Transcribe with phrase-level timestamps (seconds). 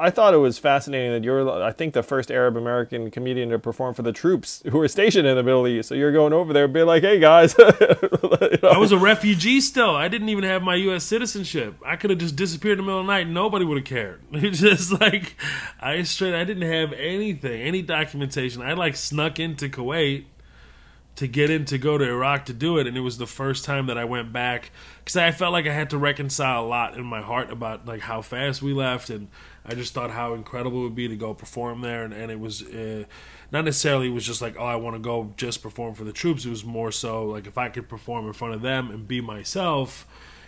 [0.00, 3.58] I thought it was fascinating that you're, I think, the first Arab American comedian to
[3.58, 5.90] perform for the troops who were stationed in the Middle East.
[5.90, 7.54] So you're going over there and being like, hey, guys.
[7.58, 8.70] you know?
[8.70, 9.94] I was a refugee still.
[9.94, 11.04] I didn't even have my U.S.
[11.04, 11.74] citizenship.
[11.84, 14.22] I could have just disappeared in the middle of the night nobody would have cared.
[14.32, 15.36] It's just like,
[15.80, 18.62] I straight, I didn't have anything, any documentation.
[18.62, 20.24] I like snuck into Kuwait
[21.16, 23.66] to get in to go to Iraq to do it, and it was the first
[23.66, 24.70] time that I went back
[25.00, 28.00] because I felt like I had to reconcile a lot in my heart about like
[28.00, 29.28] how fast we left, and
[29.64, 32.40] I just thought how incredible it would be to go perform there, and, and it
[32.40, 33.04] was uh,
[33.52, 36.12] not necessarily it was just like oh I want to go just perform for the
[36.12, 36.44] troops.
[36.44, 39.20] It was more so like if I could perform in front of them and be
[39.20, 40.06] myself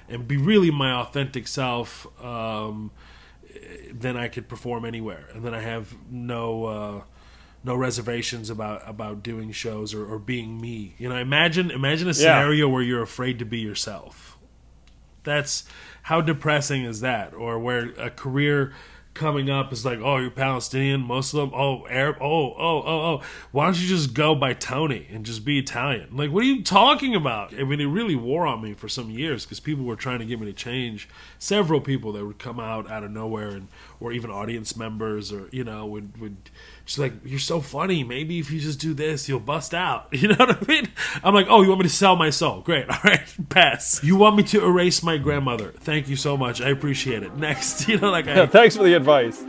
[0.09, 2.07] and be really my authentic self.
[2.23, 2.91] Um,
[3.93, 7.03] then I could perform anywhere, and then I have no uh,
[7.65, 10.95] no reservations about about doing shows or, or being me.
[10.99, 12.73] You know, imagine imagine a scenario yeah.
[12.73, 14.39] where you're afraid to be yourself.
[15.25, 15.65] That's
[16.05, 17.35] how depressing is that?
[17.35, 18.73] Or where a career
[19.15, 23.23] coming up is like, oh, you're Palestinian, Muslim, oh, Arab, oh, oh, oh, oh.
[23.51, 26.17] Why don't you just go by Tony and just be Italian?
[26.17, 27.55] Like, what are you talking about?
[27.55, 30.25] I mean, it really wore on me for some years because people were trying to
[30.25, 31.09] get me to change.
[31.39, 33.69] Several people that would come out out of nowhere and
[34.03, 36.51] or even audience members or you know would would
[36.85, 38.03] She's like, "You're so funny.
[38.03, 40.89] Maybe if you just do this, you'll bust out." You know what I mean?
[41.25, 42.61] I'm like, "Oh, you want me to sell my soul?
[42.61, 42.89] Great.
[42.91, 44.03] All right, pass.
[44.05, 45.73] You want me to erase my grandmother?
[45.79, 46.61] Thank you so much.
[46.61, 47.37] I appreciate it.
[47.37, 49.43] Next, you know, like, I, thanks for the advice."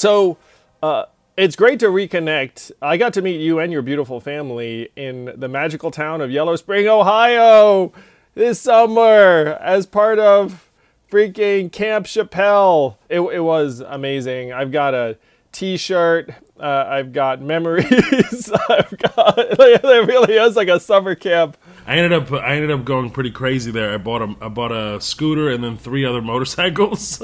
[0.00, 0.38] So
[0.82, 1.04] uh,
[1.36, 2.72] it's great to reconnect.
[2.80, 6.56] I got to meet you and your beautiful family in the magical town of Yellow
[6.56, 7.92] Springs, Ohio
[8.32, 10.70] this summer as part of
[11.12, 12.96] freaking Camp Chappelle.
[13.10, 14.54] It, it was amazing.
[14.54, 15.18] I've got a
[15.52, 16.30] t-shirt.
[16.58, 18.50] Uh, I've got memories.
[18.70, 21.58] I've got there really is like a summer camp
[21.90, 23.92] I ended up I ended up going pretty crazy there.
[23.92, 27.20] I bought a I bought a scooter and then three other motorcycles,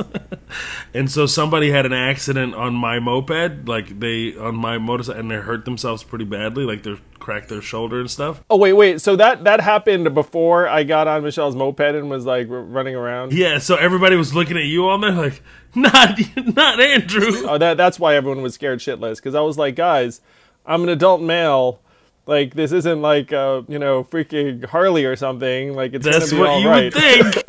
[0.92, 5.30] and so somebody had an accident on my moped, like they on my motorcycle, and
[5.30, 8.42] they hurt themselves pretty badly, like they cracked their shoulder and stuff.
[8.50, 9.00] Oh wait, wait.
[9.00, 13.32] So that that happened before I got on Michelle's moped and was like running around.
[13.34, 13.58] Yeah.
[13.58, 15.42] So everybody was looking at you on there, like
[15.76, 16.18] not
[16.56, 17.30] not Andrew.
[17.48, 20.20] Oh, that that's why everyone was scared shitless because I was like, guys,
[20.66, 21.80] I'm an adult male
[22.26, 25.74] like this isn't like uh, you know freaking Harley or something.
[25.74, 26.94] Like it's that's gonna be what you right.
[26.94, 27.44] would think.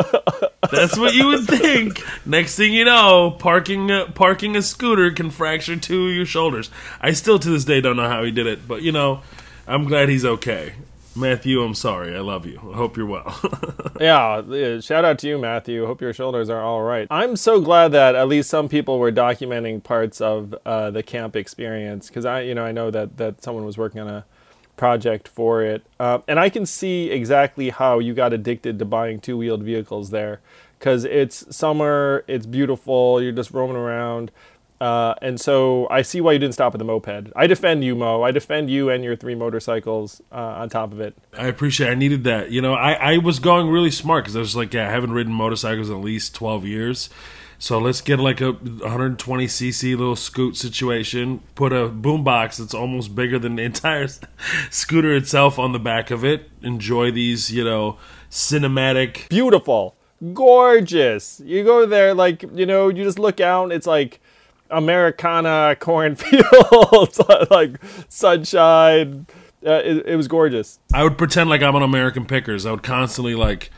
[0.71, 2.03] that's what you would think.
[2.25, 6.69] Next thing you know, parking a, parking a scooter can fracture two of your shoulders.
[7.01, 9.21] I still to this day don't know how he did it, but you know,
[9.67, 10.73] I'm glad he's okay.
[11.15, 12.15] Matthew, I'm sorry.
[12.15, 12.59] I love you.
[12.71, 13.35] I hope you're well.
[13.99, 15.87] yeah, shout out to you, Matthew.
[15.87, 17.07] Hope your shoulders are all right.
[17.09, 21.35] I'm so glad that at least some people were documenting parts of uh, the camp
[21.35, 24.25] experience because I, you know, I know that that someone was working on a
[24.77, 25.85] project for it.
[25.99, 30.11] Uh, and I can see exactly how you got addicted to buying two wheeled vehicles
[30.11, 30.39] there
[30.79, 34.31] because it's summer, it's beautiful, you're just roaming around.
[34.79, 37.31] Uh, and so I see why you didn't stop at the moped.
[37.35, 38.21] I defend you, Mo.
[38.21, 41.15] I defend you and your three motorcycles uh, on top of it.
[41.35, 41.87] I appreciate.
[41.89, 41.91] It.
[41.93, 42.51] I needed that.
[42.51, 45.13] You know, I, I was going really smart because I was like, yeah, I haven't
[45.13, 47.09] ridden motorcycles in at least twelve years,
[47.59, 51.41] so let's get like a 120 cc little scoot situation.
[51.55, 54.07] Put a boombox that's almost bigger than the entire
[54.69, 56.49] scooter itself on the back of it.
[56.61, 57.97] Enjoy these, you know,
[58.29, 59.95] cinematic, beautiful,
[60.33, 61.41] gorgeous.
[61.43, 63.71] You go there, like you know, you just look out.
[63.71, 64.21] It's like
[64.69, 67.19] Americana cornfields,
[67.49, 67.77] like
[68.09, 69.25] sunshine.
[69.65, 70.79] Uh, it, it was gorgeous.
[70.93, 72.67] I would pretend like I'm on American Pickers.
[72.67, 73.71] I would constantly like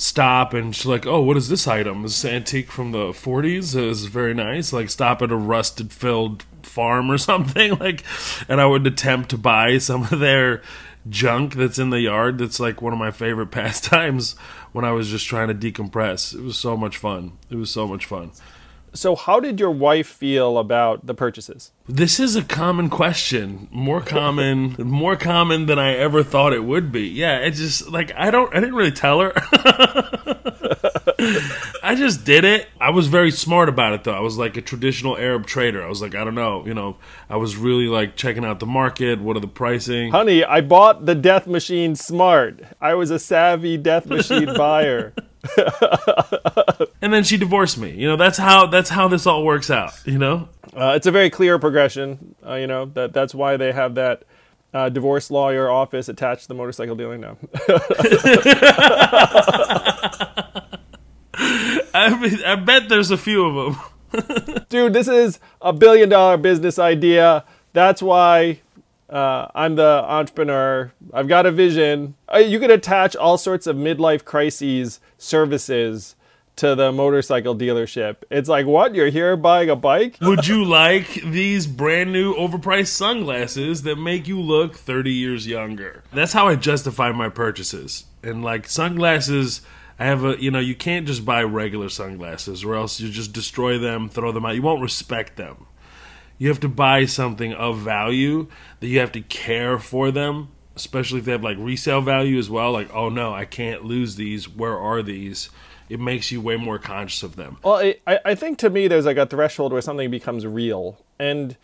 [0.00, 2.02] stop and she's like, "Oh, what is this item?
[2.02, 3.76] This antique from the 40s.
[3.76, 8.04] Is very nice." Like stop at a rusted filled farm or something like
[8.48, 10.62] and I would attempt to buy some of their
[11.08, 14.34] junk that's in the yard that's like one of my favorite pastimes
[14.72, 16.34] when I was just trying to decompress.
[16.34, 17.32] It was so much fun.
[17.50, 18.32] It was so much fun.
[18.92, 21.70] So, how did your wife feel about the purchases?
[21.88, 26.90] This is a common question, more common, more common than I ever thought it would
[26.90, 27.02] be.
[27.02, 29.32] Yeah, it just like I don't, I didn't really tell her.
[31.82, 32.68] I just did it.
[32.80, 34.14] I was very smart about it though.
[34.14, 35.84] I was like a traditional Arab trader.
[35.84, 36.96] I was like, I don't know, you know,
[37.28, 39.20] I was really like checking out the market.
[39.20, 40.12] What are the pricing?
[40.12, 42.60] Honey, I bought the death machine smart.
[42.80, 45.12] I was a savvy death machine buyer.
[47.00, 47.92] and then she divorced me.
[47.92, 49.92] You know, that's how that's how this all works out.
[50.04, 52.34] You know, uh, it's a very clear progression.
[52.46, 54.24] Uh, you know that that's why they have that
[54.74, 57.36] uh, divorce lawyer office attached to the motorcycle dealing now.
[61.94, 64.64] I mean, I bet there's a few of them.
[64.68, 67.44] Dude, this is a billion dollar business idea.
[67.72, 68.60] That's why
[69.08, 70.92] uh, I'm the entrepreneur.
[71.12, 72.14] I've got a vision.
[72.32, 76.16] Uh, you could attach all sorts of midlife crises services
[76.56, 78.16] to the motorcycle dealership.
[78.30, 78.94] It's like, what?
[78.94, 80.18] You're here buying a bike?
[80.22, 86.02] Would you like these brand new overpriced sunglasses that make you look 30 years younger?
[86.12, 88.04] That's how I justify my purchases.
[88.22, 89.62] And like sunglasses,
[90.00, 93.32] I have a, you know, you can't just buy regular sunglasses or else you just
[93.32, 94.54] destroy them, throw them out.
[94.56, 95.66] You won't respect them.
[96.38, 98.48] You have to buy something of value
[98.80, 100.48] that you have to care for them
[100.80, 102.72] especially if they have like resale value as well.
[102.72, 104.48] Like oh no i can't lose these.
[104.48, 105.50] Where are these?
[105.88, 107.58] It makes you way more conscious of them.
[107.62, 111.04] Well i, I think to me there's like a threshold where something becomes real.
[111.18, 111.56] And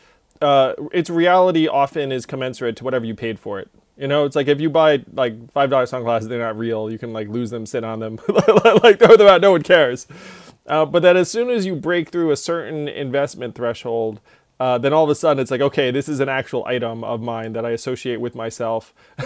[0.43, 4.37] uh, its reality often is commensurate to whatever you paid for it you know, it's
[4.37, 6.91] like if you buy like five dollar sunglasses, they're not real.
[6.91, 8.19] You can like lose them, sit on them,
[8.83, 9.41] like throw them out.
[9.41, 10.07] No one cares.
[10.67, 14.21] Uh, but that as soon as you break through a certain investment threshold,
[14.59, 17.21] uh, then all of a sudden it's like, okay, this is an actual item of
[17.21, 18.95] mine that I associate with myself,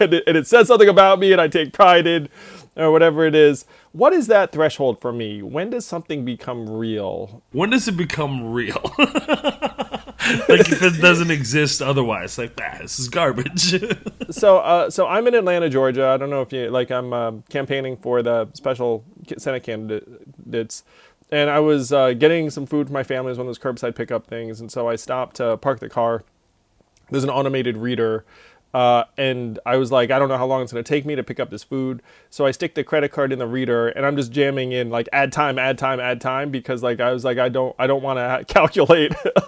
[0.00, 2.28] and, it, and, it, says something about me, and I take pride in,
[2.76, 3.66] or whatever it is.
[3.92, 5.42] What is that threshold for me?
[5.42, 7.42] When does something become real?
[7.52, 8.92] When does it become real?
[10.48, 13.82] like if it doesn't exist otherwise, like this is garbage.
[14.30, 16.08] so, uh, so I'm in Atlanta, Georgia.
[16.08, 16.90] I don't know if you like.
[16.90, 19.04] I'm uh, campaigning for the special
[19.38, 20.84] Senate candidates
[21.30, 23.30] and I was uh, getting some food for my family.
[23.30, 26.24] Was one of those curbside pickup things, and so I stopped to park the car.
[27.10, 28.24] There's an automated reader,
[28.74, 31.14] uh, and I was like, I don't know how long it's going to take me
[31.16, 32.02] to pick up this food.
[32.28, 35.08] So I stick the credit card in the reader, and I'm just jamming in like
[35.12, 38.02] add time, add time, add time because like I was like I don't I don't
[38.02, 39.12] want to calculate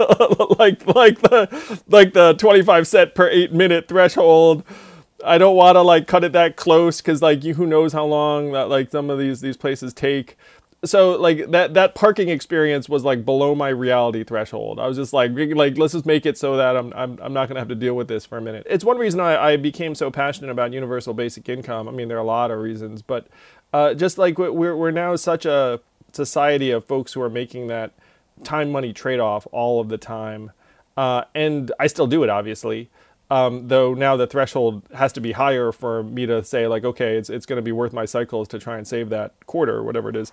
[0.59, 4.65] like like the like the 25 cent per eight minute threshold.
[5.23, 8.07] I don't want to like cut it that close because like you, who knows how
[8.07, 10.39] long that like some of these these places take
[10.85, 14.81] so like that that parking experience was like below my reality threshold.
[14.81, 17.49] I was just like like let's just make it so that I'm I'm I'm not
[17.49, 18.67] gonna have to deal with this for a minute.
[18.69, 21.87] It's one reason I, I became so passionate about universal basic income.
[21.87, 23.27] I mean there are a lot of reasons, but
[23.75, 25.81] uh, just like we're we're now such a
[26.13, 27.93] society of folks who are making that
[28.43, 30.51] time money trade off all of the time,
[30.97, 32.89] uh, and I still do it obviously.
[33.33, 37.17] Um, though now the threshold has to be higher for me to say like okay
[37.17, 39.85] it's it's going to be worth my cycles to try and save that quarter or
[39.85, 40.33] whatever it is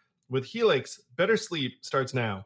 [0.31, 2.45] With Helix, better sleep starts now.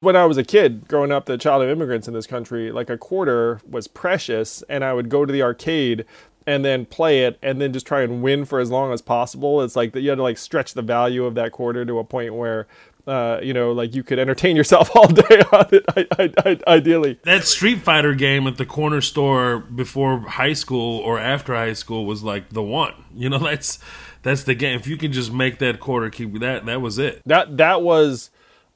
[0.00, 2.90] when I was a kid growing up, the child of immigrants in this country, like
[2.90, 6.04] a quarter was precious, and I would go to the arcade
[6.44, 9.62] and then play it and then just try and win for as long as possible.
[9.62, 12.04] It's like that you had to like stretch the value of that quarter to a
[12.04, 12.66] point where
[13.06, 15.84] uh, you know, like you could entertain yourself all day on it.
[15.96, 20.98] I, I, I, ideally, that Street Fighter game at the corner store before high school
[20.98, 22.94] or after high school was like the one.
[23.14, 23.78] You know, that's
[24.22, 24.78] that's the game.
[24.78, 27.22] If you can just make that quarter keep that, that was it.
[27.26, 28.30] That that was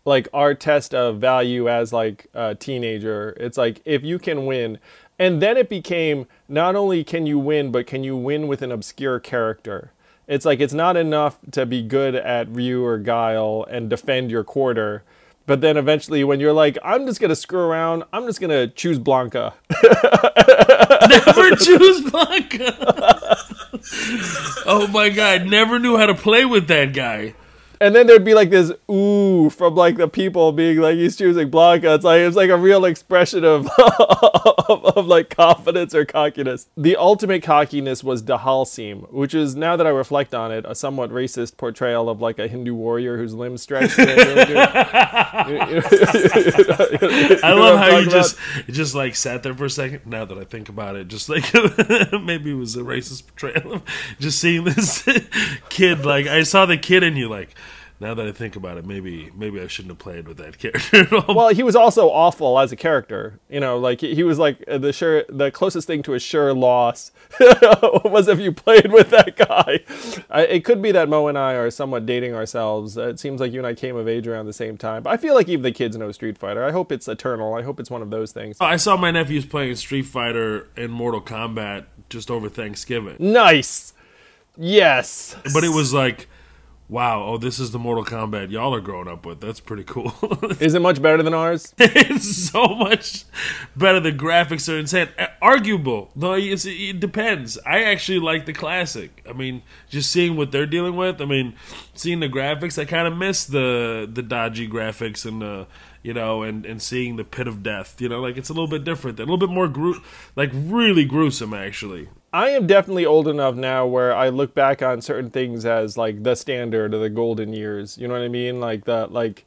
[0.04, 3.36] like our test of value as like a teenager.
[3.38, 4.78] It's like if you can win,
[5.18, 8.72] and then it became not only can you win, but can you win with an
[8.72, 9.92] obscure character.
[10.28, 14.42] It's like it's not enough to be good at Ryu or Guile and defend your
[14.44, 15.04] quarter.
[15.46, 18.98] But then eventually, when you're like, I'm just gonna screw around, I'm just gonna choose
[18.98, 19.52] Blanka.
[21.08, 22.74] Never choose Blanka.
[24.66, 27.34] oh my god, never knew how to play with that guy
[27.80, 31.50] and then there'd be like this ooh from like the people being like he's choosing
[31.50, 31.96] Blanka.
[31.96, 33.68] It's like it's like a real expression of,
[34.68, 36.68] of, of like confidence or cockiness.
[36.76, 41.10] The ultimate cockiness was Dhalsim, which is now that I reflect on it, a somewhat
[41.10, 43.96] racist portrayal of like a Hindu warrior whose limbs stretched.
[43.98, 45.44] I
[47.52, 48.74] love how you just about?
[48.74, 50.06] just like sat there for a second.
[50.06, 51.44] Now that I think about it, just like
[52.12, 53.82] maybe it was a racist portrayal of
[54.18, 55.06] just seeing this
[55.68, 56.04] kid.
[56.04, 57.54] Like I saw the kid in you, like
[57.98, 61.08] now that I think about it, maybe maybe I shouldn't have played with that character.
[61.32, 63.40] well, he was also awful as a character.
[63.48, 66.52] You know, like he was like uh, the sure the closest thing to a sure
[66.52, 67.10] loss
[67.40, 69.80] was if you played with that guy.
[70.30, 72.98] I, it could be that Mo and I are somewhat dating ourselves.
[72.98, 75.02] Uh, it seems like you and I came of age around the same time.
[75.04, 76.64] But I feel like even the kids know Street Fighter.
[76.64, 77.54] I hope it's eternal.
[77.54, 78.58] I hope it's one of those things.
[78.60, 83.16] Oh, I saw my nephews playing Street Fighter and Mortal Kombat just over Thanksgiving.
[83.18, 83.94] Nice.
[84.58, 85.36] Yes.
[85.52, 86.28] But it was like
[86.88, 89.40] wow, oh, this is the Mortal Kombat y'all are growing up with.
[89.40, 90.12] That's pretty cool.
[90.60, 91.74] is it much better than ours?
[91.78, 93.24] it's so much
[93.74, 94.00] better.
[94.00, 95.08] The graphics are insane.
[95.18, 96.34] Uh, arguable, though.
[96.34, 97.58] it depends.
[97.66, 99.24] I actually like the classic.
[99.28, 101.20] I mean, just seeing what they're dealing with.
[101.20, 101.54] I mean,
[101.94, 105.66] seeing the graphics, I kind of miss the the dodgy graphics and the
[106.06, 108.68] you know, and, and seeing the pit of death, you know, like it's a little
[108.68, 110.00] bit different, a little bit more gru-
[110.36, 112.08] like really gruesome actually.
[112.32, 116.22] I am definitely old enough now where I look back on certain things as like
[116.22, 117.96] the standard of the golden years.
[117.96, 118.60] You know what I mean?
[118.60, 119.44] Like the like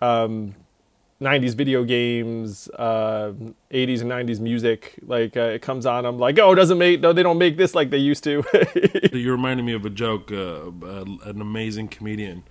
[0.00, 0.54] um,
[1.20, 3.32] 90s video games, uh,
[3.70, 4.94] 80s and 90s music.
[5.02, 7.56] Like uh, it comes on, I'm like, oh, it doesn't make no, they don't make
[7.56, 8.44] this like they used to.
[9.12, 10.30] you reminded me of a joke.
[10.30, 12.44] Uh, uh, an amazing comedian,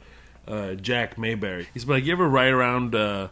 [0.48, 1.70] uh, Jack Mayberry.
[1.74, 3.30] He's like, you ever ride around uh,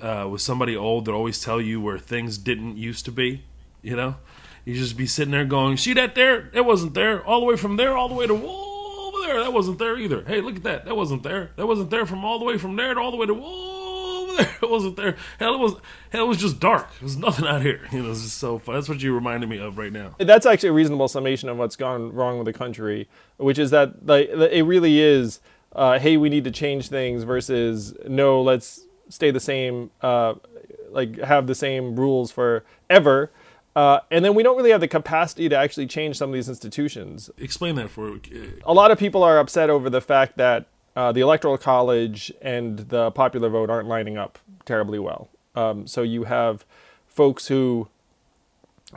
[0.00, 3.44] with somebody old that always tell you where things didn't used to be?
[3.82, 4.16] You know
[4.64, 6.50] you just be sitting there going, "See that there?
[6.54, 7.24] That wasn't there.
[7.24, 9.42] All the way from there, all the way to whoa, over there.
[9.42, 10.24] That wasn't there either.
[10.26, 10.84] Hey, look at that.
[10.86, 11.50] That wasn't there.
[11.56, 14.22] That wasn't there from all the way from there to all the way to whoa,
[14.22, 14.54] over there.
[14.62, 15.16] It wasn't there.
[15.38, 15.74] Hell, it was.
[16.10, 16.88] Hell, it was just dark.
[17.00, 17.80] There's nothing out here.
[17.92, 18.74] You know, it's just so fun.
[18.74, 20.16] That's what you reminded me of right now.
[20.18, 24.06] That's actually a reasonable summation of what's gone wrong with the country, which is that
[24.06, 25.40] like it really is.
[25.72, 29.90] Uh, hey, we need to change things versus no, let's stay the same.
[30.00, 30.34] Uh,
[30.90, 33.32] like have the same rules forever
[33.76, 36.48] uh, and then we don't really have the capacity to actually change some of these
[36.48, 37.30] institutions.
[37.38, 38.10] Explain that for.
[38.10, 38.18] Uh,
[38.64, 40.66] a lot of people are upset over the fact that
[40.96, 45.28] uh, the electoral college and the popular vote aren't lining up terribly well.
[45.56, 46.64] Um, so you have
[47.08, 47.88] folks who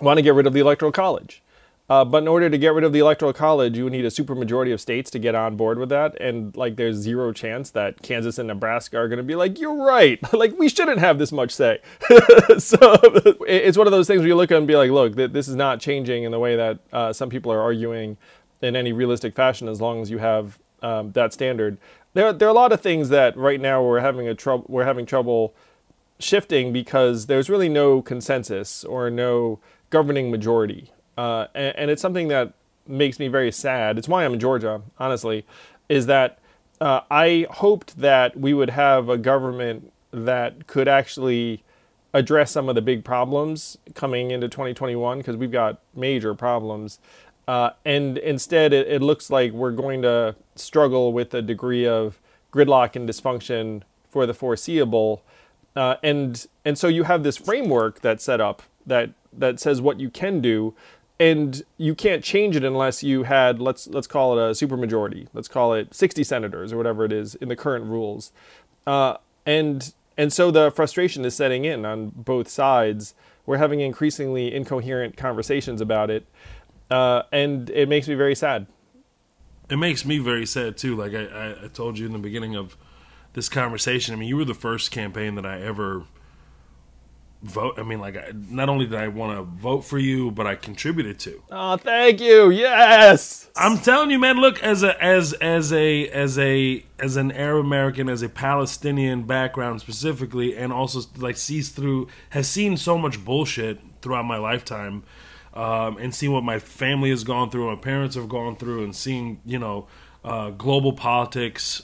[0.01, 1.41] want to get rid of the electoral college.
[1.89, 4.09] Uh, but in order to get rid of the electoral college, you would need a
[4.09, 6.19] supermajority of states to get on board with that.
[6.19, 9.85] And like, there's zero chance that Kansas and Nebraska are going to be like, "You're
[9.85, 10.19] right.
[10.33, 11.79] like, we shouldn't have this much say."
[12.57, 12.77] so
[13.47, 15.47] it's one of those things where you look at and be like, "Look, th- this
[15.47, 18.17] is not changing in the way that uh, some people are arguing
[18.61, 19.69] in any realistic fashion.
[19.69, 21.77] As long as you have um, that standard,
[22.13, 24.83] there there are a lot of things that right now we're having a trouble we're
[24.83, 25.55] having trouble
[26.19, 32.27] shifting because there's really no consensus or no governing majority uh, and, and, it's something
[32.27, 32.53] that
[32.87, 33.97] makes me very sad.
[33.97, 35.45] It's why I'm in Georgia, honestly,
[35.89, 36.39] is that
[36.79, 41.63] uh, I hoped that we would have a government that could actually
[42.13, 46.99] address some of the big problems coming into 2021 because we've got major problems.
[47.47, 52.19] Uh, and instead, it, it, looks like we're going to struggle with a degree of
[52.51, 55.21] gridlock and dysfunction for the foreseeable.
[55.75, 59.99] Uh, and and so you have this framework that's set up that that says what
[59.99, 60.73] you can do,
[61.19, 65.27] and you can't change it unless you had let's let's call it a supermajority.
[65.33, 68.31] Let's call it 60 senators or whatever it is in the current rules.
[68.85, 73.13] Uh, and and so the frustration is setting in on both sides.
[73.45, 76.25] We're having increasingly incoherent conversations about it,
[76.91, 78.67] uh, and it makes me very sad.
[79.69, 80.95] It makes me very sad too.
[80.95, 82.77] Like I, I, I told you in the beginning of
[83.33, 84.13] this conversation.
[84.13, 86.03] I mean, you were the first campaign that I ever
[87.41, 87.75] vote.
[87.77, 91.19] I mean, like, not only did I want to vote for you, but I contributed
[91.19, 91.43] to.
[91.51, 92.49] Oh, thank you.
[92.49, 93.49] Yes.
[93.55, 94.37] I'm telling you, man.
[94.37, 99.23] Look, as a as as a as a as an Arab American, as a Palestinian
[99.23, 105.03] background specifically, and also like sees through has seen so much bullshit throughout my lifetime,
[105.53, 108.95] um, and seen what my family has gone through, my parents have gone through, and
[108.95, 109.87] seeing you know
[110.23, 111.83] uh, global politics,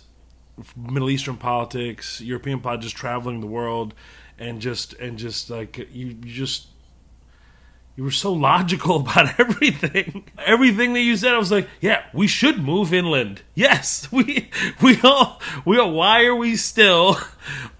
[0.75, 3.93] Middle Eastern politics, European politics, just traveling the world
[4.43, 6.67] and just and just like you, you just
[7.95, 10.25] you were so logical about everything.
[10.37, 13.41] Everything that you said, I was like, yeah, we should move inland.
[13.55, 14.49] Yes, we
[14.81, 15.91] we all we all.
[15.91, 17.17] Why are we still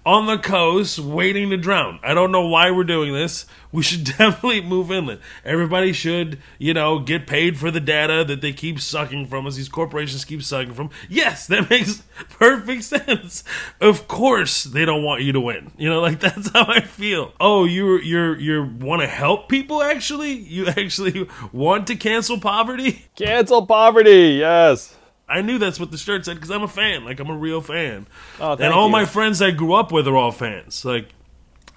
[0.04, 1.98] on the coast waiting to drown?
[2.02, 3.46] I don't know why we're doing this.
[3.72, 5.20] We should definitely move inland.
[5.44, 9.56] Everybody should, you know, get paid for the data that they keep sucking from us.
[9.56, 10.90] These corporations keep sucking from.
[11.08, 13.42] Yes, that makes perfect sense.
[13.80, 15.72] Of course, they don't want you to win.
[15.76, 17.32] You know, like that's how I feel.
[17.40, 19.82] Oh, you're you're you want to help people.
[19.82, 23.06] Actually, you actually want to cancel poverty.
[23.16, 24.36] Cancel poverty.
[24.38, 24.94] Yes.
[25.28, 27.04] I knew that's what the shirt said because I'm a fan.
[27.04, 28.06] Like I'm a real fan.
[28.40, 28.92] Oh, and all you.
[28.92, 30.84] my friends I grew up with are all fans.
[30.84, 31.08] Like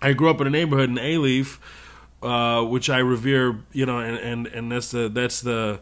[0.02, 1.60] I grew up in a neighborhood in Alief,
[2.22, 3.60] uh, which I revere.
[3.72, 5.80] You know, and, and and that's the that's the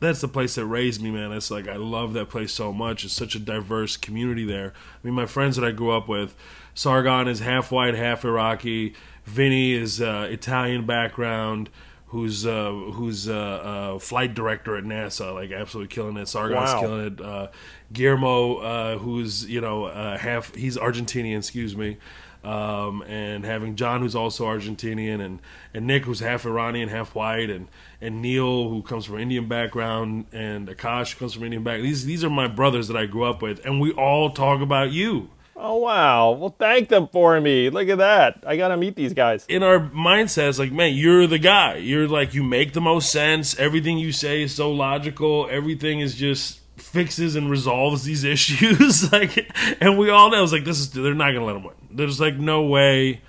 [0.00, 1.32] that's the place that raised me, man.
[1.32, 3.04] It's like I love that place so much.
[3.04, 4.72] It's such a diverse community there.
[4.74, 6.34] I mean, my friends that I grew up with,
[6.74, 8.94] Sargon is half white, half Iraqi.
[9.24, 11.68] Vinny is uh, Italian background.
[12.10, 15.34] Who's uh, who's uh, uh, flight director at NASA?
[15.34, 16.28] Like absolutely killing it.
[16.28, 16.80] Sargon's Wow.
[16.80, 17.20] killing it.
[17.20, 17.48] Uh,
[17.92, 21.96] Guillermo, uh, who's you know uh, half he's Argentinian, excuse me,
[22.44, 25.40] um, and having John, who's also Argentinian, and
[25.74, 27.66] and Nick, who's half Iranian, half white, and
[28.00, 31.86] and Neil, who comes from Indian background, and Akash, comes from Indian background.
[31.86, 34.92] These these are my brothers that I grew up with, and we all talk about
[34.92, 35.30] you.
[35.58, 36.32] Oh wow.
[36.32, 37.70] Well, thank them for me.
[37.70, 38.44] Look at that.
[38.46, 39.46] I gotta meet these guys.
[39.48, 41.76] in our mindset, it's like, man, you're the guy.
[41.76, 43.58] You're like, you make the most sense.
[43.58, 45.48] Everything you say is so logical.
[45.50, 49.10] Everything is just fixes and resolves these issues.
[49.12, 51.64] like, and we all know, it's like, this is, they're not going to let him
[51.64, 51.74] win.
[51.90, 53.22] There's like no way.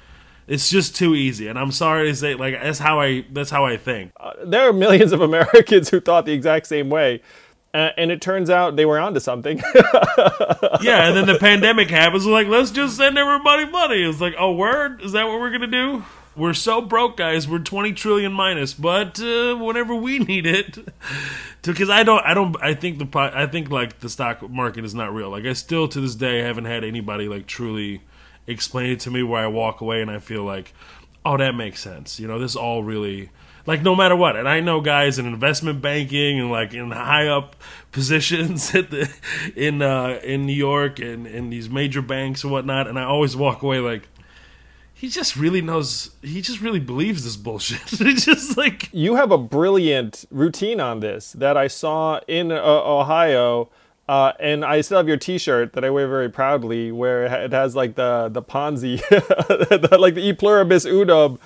[0.48, 1.48] It's just too easy.
[1.48, 4.14] And I'm sorry to say, like, that's how I, that's how I think.
[4.18, 7.22] Uh, there are millions of Americans who thought the exact same way.
[7.78, 9.60] Uh, and it turns out they were onto something.
[10.82, 11.08] yeah.
[11.08, 12.26] And then the pandemic happens.
[12.26, 14.02] We're like, let's just send everybody money.
[14.02, 15.00] It's like, oh, word?
[15.04, 16.04] Is that what we're going to do?
[16.36, 17.48] We're so broke, guys.
[17.48, 20.80] We're 20 trillion minus, but uh, whenever we need it,
[21.62, 24.96] because I don't, I don't, I think the, I think like the stock market is
[24.96, 25.30] not real.
[25.30, 28.02] Like I still to this day haven't had anybody like truly
[28.48, 30.74] explain it to me where I walk away and I feel like,
[31.24, 32.20] oh, that makes sense.
[32.20, 33.30] You know, this all really
[33.68, 34.36] like no matter what.
[34.36, 37.56] And I know guys in investment banking and like in high up
[37.92, 39.14] positions the
[39.56, 42.88] in uh, in New York and in these major banks and whatnot.
[42.88, 44.08] And I always walk away like.
[44.94, 46.10] He just really knows.
[46.24, 47.82] He just really believes this bullshit.
[48.02, 52.56] it's just like you have a brilliant routine on this that I saw in uh,
[52.56, 53.70] Ohio.
[54.10, 57.52] Uh, and I still have your T-shirt that I wear very proudly, where it it
[57.52, 61.38] has like the the Ponzi, the, like the E pluribus unum,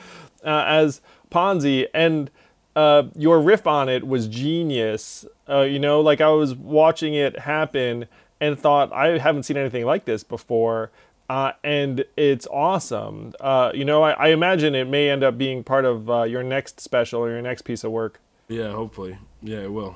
[0.46, 2.30] uh, as Ponzi, and
[2.76, 5.26] uh, your riff on it was genius.
[5.50, 8.08] Uh, you know, like I was watching it happen
[8.40, 10.92] and thought I haven't seen anything like this before.
[11.30, 13.34] Uh, and it's awesome.
[13.40, 16.44] Uh, you know, I, I imagine it may end up being part of uh, your
[16.44, 18.20] next special or your next piece of work.
[18.50, 19.18] Yeah, hopefully.
[19.42, 19.96] Yeah, it will.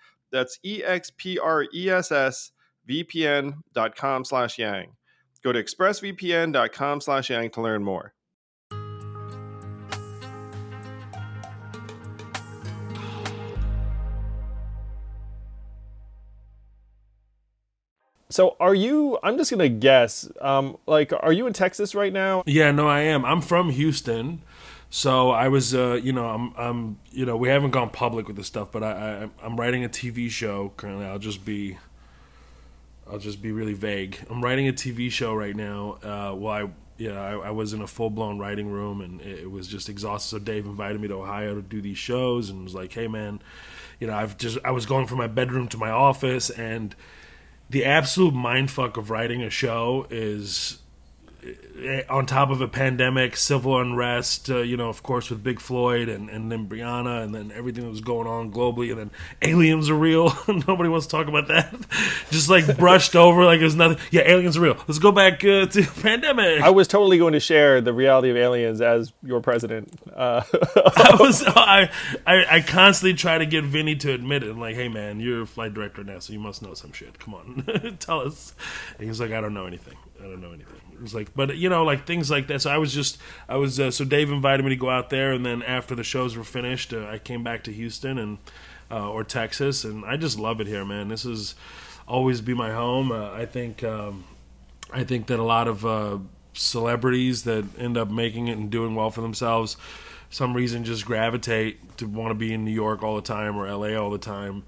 [0.31, 2.51] That's E-X-P-R-E-S-S
[2.89, 4.95] vpn.com slash yang.
[5.43, 8.13] Go to expressvpn.com slash yang to learn more.
[18.31, 19.19] So are you?
[19.23, 20.29] I'm just gonna guess.
[20.39, 22.43] Um, like, are you in Texas right now?
[22.45, 23.25] Yeah, no, I am.
[23.25, 24.41] I'm from Houston,
[24.93, 28.35] so I was, uh, you know, I'm, I'm, you know, we haven't gone public with
[28.35, 31.05] this stuff, but I, I, I'm writing a TV show currently.
[31.05, 31.77] I'll just be,
[33.09, 34.17] I'll just be really vague.
[34.29, 35.97] I'm writing a TV show right now.
[36.03, 39.39] Uh, well, I, yeah, I, I was in a full blown writing room, and it,
[39.39, 40.29] it was just exhausted.
[40.29, 43.41] So Dave invited me to Ohio to do these shows, and was like, "Hey, man,
[43.97, 46.95] you know, I've just, I was going from my bedroom to my office, and."
[47.69, 50.79] the absolute mindfuck of writing a show is
[52.09, 56.09] on top of a pandemic, civil unrest, uh, you know, of course, with Big Floyd
[56.09, 59.89] and, and then Breonna and then everything that was going on globally, and then aliens
[59.89, 60.35] are real.
[60.47, 61.73] Nobody wants to talk about that.
[62.29, 63.97] Just like brushed over like there's nothing.
[64.11, 64.77] Yeah, aliens are real.
[64.87, 66.61] Let's go back uh, to the pandemic.
[66.61, 69.99] I was totally going to share the reality of aliens as your president.
[70.15, 70.43] Uh.
[70.75, 71.43] I was.
[71.47, 71.89] I,
[72.27, 74.55] I I constantly try to get Vinny to admit it.
[74.55, 77.17] like, hey man, you're a flight director now, so you must know some shit.
[77.17, 78.53] Come on, tell us.
[78.97, 79.97] And he's like, I don't know anything.
[80.19, 80.90] I don't know anything.
[81.01, 82.61] It was like, but you know, like things like that.
[82.61, 83.17] So I was just,
[83.49, 83.79] I was.
[83.79, 86.43] Uh, so Dave invited me to go out there, and then after the shows were
[86.43, 88.37] finished, uh, I came back to Houston and
[88.91, 91.07] uh, or Texas, and I just love it here, man.
[91.07, 91.55] This is
[92.07, 93.11] always be my home.
[93.11, 94.25] Uh, I think, um,
[94.93, 96.19] I think that a lot of uh,
[96.53, 99.77] celebrities that end up making it and doing well for themselves,
[100.29, 103.67] some reason just gravitate to want to be in New York all the time or
[103.67, 104.65] LA all the time,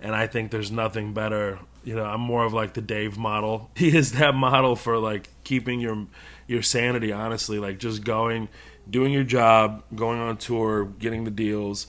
[0.00, 3.70] and I think there's nothing better you know, I'm more of like the Dave model.
[3.76, 6.06] He is that model for like keeping your
[6.46, 7.12] your sanity.
[7.12, 8.48] Honestly, like just going,
[8.88, 11.86] doing your job, going on tour, getting the deals,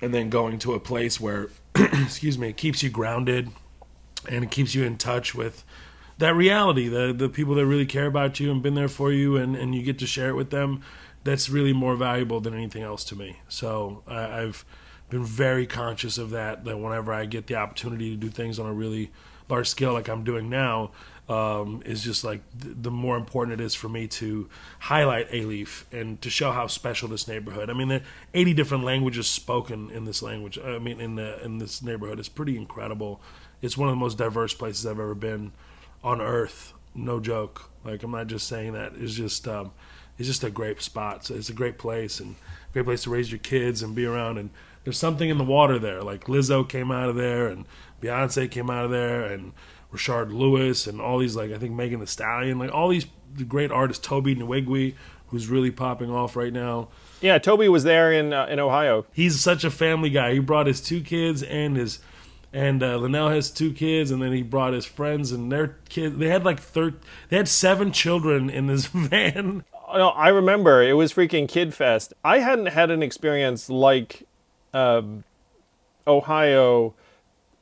[0.00, 3.50] and then going to a place where, excuse me, it keeps you grounded,
[4.28, 5.64] and it keeps you in touch with
[6.18, 6.88] that reality.
[6.88, 9.74] The the people that really care about you and been there for you, and and
[9.74, 10.82] you get to share it with them.
[11.24, 13.38] That's really more valuable than anything else to me.
[13.48, 14.64] So I, I've
[15.08, 16.64] been very conscious of that.
[16.64, 19.10] That whenever I get the opportunity to do things on a really
[19.52, 20.90] large scale like I'm doing now
[21.28, 24.48] um, is just like th- the more important it is for me to
[24.80, 27.70] highlight Alief and to show how special this neighborhood.
[27.70, 30.58] I mean, there are 80 different languages spoken in this language.
[30.58, 33.20] I mean, in the in this neighborhood, it's pretty incredible.
[33.60, 35.52] It's one of the most diverse places I've ever been
[36.02, 36.72] on earth.
[36.94, 37.70] No joke.
[37.84, 38.94] Like I'm not just saying that.
[38.96, 39.72] It's just um,
[40.18, 41.26] it's just a great spot.
[41.26, 42.36] So it's a great place and
[42.72, 44.38] great place to raise your kids and be around.
[44.38, 44.50] And
[44.84, 46.02] there's something in the water there.
[46.02, 47.66] Like Lizzo came out of there and
[48.02, 49.52] Beyonce came out of there, and
[49.92, 53.06] Rashard Lewis, and all these like I think Megan Thee Stallion, like all these
[53.46, 54.04] great artists.
[54.06, 54.94] Tobe Nwigwe,
[55.28, 56.88] who's really popping off right now.
[57.20, 59.06] Yeah, Toby was there in uh, in Ohio.
[59.12, 60.32] He's such a family guy.
[60.34, 62.00] He brought his two kids and his
[62.52, 66.18] and uh, Linnell has two kids, and then he brought his friends and their kids.
[66.18, 66.96] They had like thir-
[67.28, 69.64] they had seven children in this van.
[69.94, 72.14] No, I remember it was freaking Kid Fest.
[72.24, 74.26] I hadn't had an experience like
[74.74, 75.24] um,
[76.06, 76.94] Ohio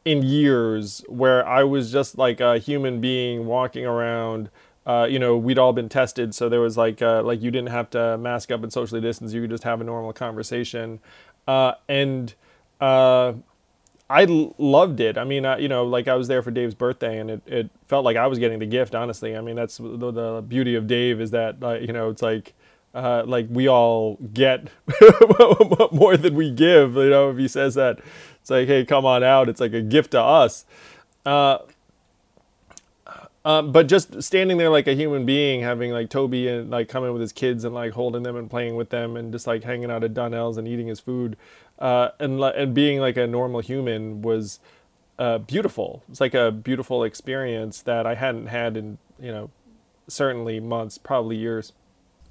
[0.05, 4.51] in years where I was just like a human being walking around.
[4.87, 7.69] Uh, you know, we'd all been tested, so there was like uh, like you didn't
[7.69, 9.33] have to mask up and socially distance.
[9.33, 11.01] You could just have a normal conversation,
[11.47, 12.35] uh, and
[12.81, 13.35] uh,
[14.09, 15.19] I l- loved it.
[15.19, 17.71] I mean, I, you know, like I was there for Dave's birthday, and it, it
[17.87, 18.95] felt like I was getting the gift.
[18.95, 22.55] Honestly, I mean, that's the, the beauty of Dave is that you know it's like.
[22.93, 24.69] Uh, like we all get
[25.93, 27.31] more than we give, you know.
[27.31, 28.01] If he says that,
[28.41, 29.49] it's like, hey, come on out.
[29.49, 30.65] It's like a gift to us.
[31.25, 31.59] Uh,
[33.45, 37.13] uh, but just standing there like a human being, having like Tobe and like coming
[37.13, 39.91] with his kids and like holding them and playing with them and just like hanging
[39.91, 41.37] out at Donnell's and eating his food,
[41.79, 44.61] uh, and and being like a normal human was
[45.19, 46.03] uh, beautiful.
[46.11, 49.51] It's like a beautiful experience that I hadn't had in you know
[50.07, 51.73] certainly months, probably years.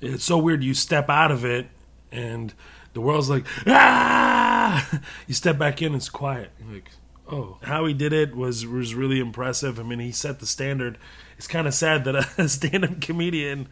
[0.02, 0.64] It's so weird.
[0.64, 1.68] You step out of it
[2.12, 2.54] and
[2.94, 5.02] the world's like ah!
[5.28, 6.52] You step back in it's quiet.
[6.60, 6.92] You're like
[7.32, 7.58] oh.
[7.64, 9.80] How he did it was was really impressive.
[9.80, 10.98] I mean he set the standard.
[11.38, 13.70] It's kind of sad that a stand-up comedian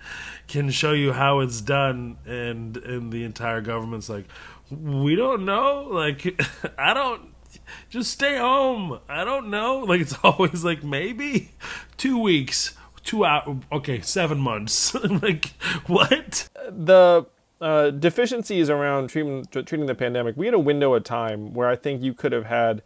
[0.47, 4.25] can show you how it's done and and the entire government's like
[4.69, 5.87] we don't know.
[5.89, 6.41] Like
[6.77, 7.33] i don't
[7.89, 8.99] just stay home.
[9.09, 9.79] I don't know.
[9.79, 11.51] Like it's always like maybe
[11.97, 12.75] two weeks
[13.07, 14.93] two out okay seven months.
[15.07, 15.53] Like
[15.87, 16.49] what?
[16.69, 17.25] The
[17.59, 21.75] uh, deficiencies around treatment, treating the pandemic, we had a window of time where I
[21.75, 22.83] think you could have had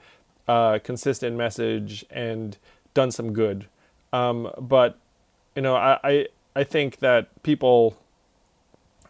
[0.48, 2.58] a consistent message and
[2.94, 3.68] done some good.
[4.14, 4.98] Um, but
[5.56, 7.98] you know, I, I I think that people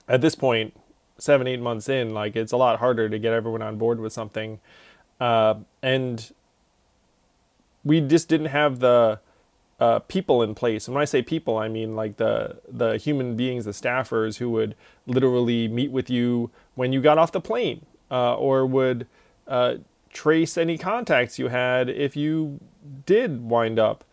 [0.07, 0.73] at this point,
[1.17, 4.13] seven eight months in, like it's a lot harder to get everyone on board with
[4.13, 4.59] something,
[5.19, 6.31] uh, and
[7.83, 9.19] we just didn't have the
[9.81, 10.87] uh, people in place.
[10.87, 14.47] And when I say people, I mean like the the human beings, the staffers who
[14.51, 14.75] would
[15.07, 17.79] literally meet with you when you got off the plane,
[18.11, 19.07] uh, or would
[19.47, 19.73] uh,
[20.13, 22.59] trace any contacts you had if you
[23.05, 24.03] did wind up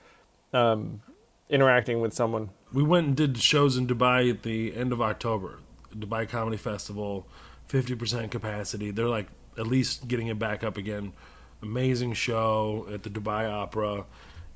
[0.52, 1.02] um,
[1.50, 2.48] interacting with someone.
[2.72, 5.58] We went and did shows in Dubai at the end of October,
[5.94, 7.26] Dubai Comedy Festival,
[7.66, 8.90] fifty percent capacity.
[8.90, 9.28] They're like
[9.58, 11.12] at least getting it back up again.
[11.60, 14.06] Amazing show at the Dubai Opera.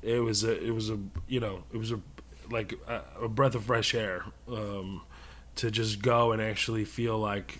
[0.03, 1.99] It was a, it was a, you know, it was a,
[2.51, 5.01] like a, a breath of fresh air um,
[5.55, 7.59] to just go and actually feel like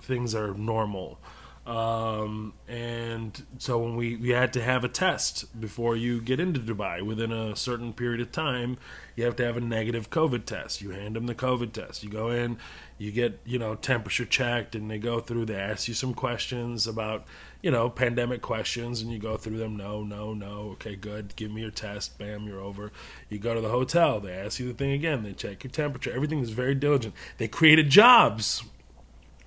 [0.00, 1.18] things are normal.
[1.66, 6.60] Um, and so when we, we had to have a test before you get into
[6.60, 8.78] Dubai within a certain period of time,
[9.16, 10.80] you have to have a negative COVID test.
[10.80, 12.02] You hand them the COVID test.
[12.02, 12.56] You go in,
[12.96, 16.86] you get, you know, temperature checked and they go through, they ask you some questions
[16.86, 17.26] about,
[17.62, 19.76] you know, pandemic questions and you go through them.
[19.76, 20.70] No, no, no.
[20.72, 21.34] Okay, good.
[21.36, 22.18] Give me your test.
[22.18, 22.92] Bam, you're over.
[23.28, 24.20] You go to the hotel.
[24.20, 25.22] They ask you the thing again.
[25.22, 26.12] They check your temperature.
[26.12, 27.14] Everything is very diligent.
[27.38, 28.62] They created jobs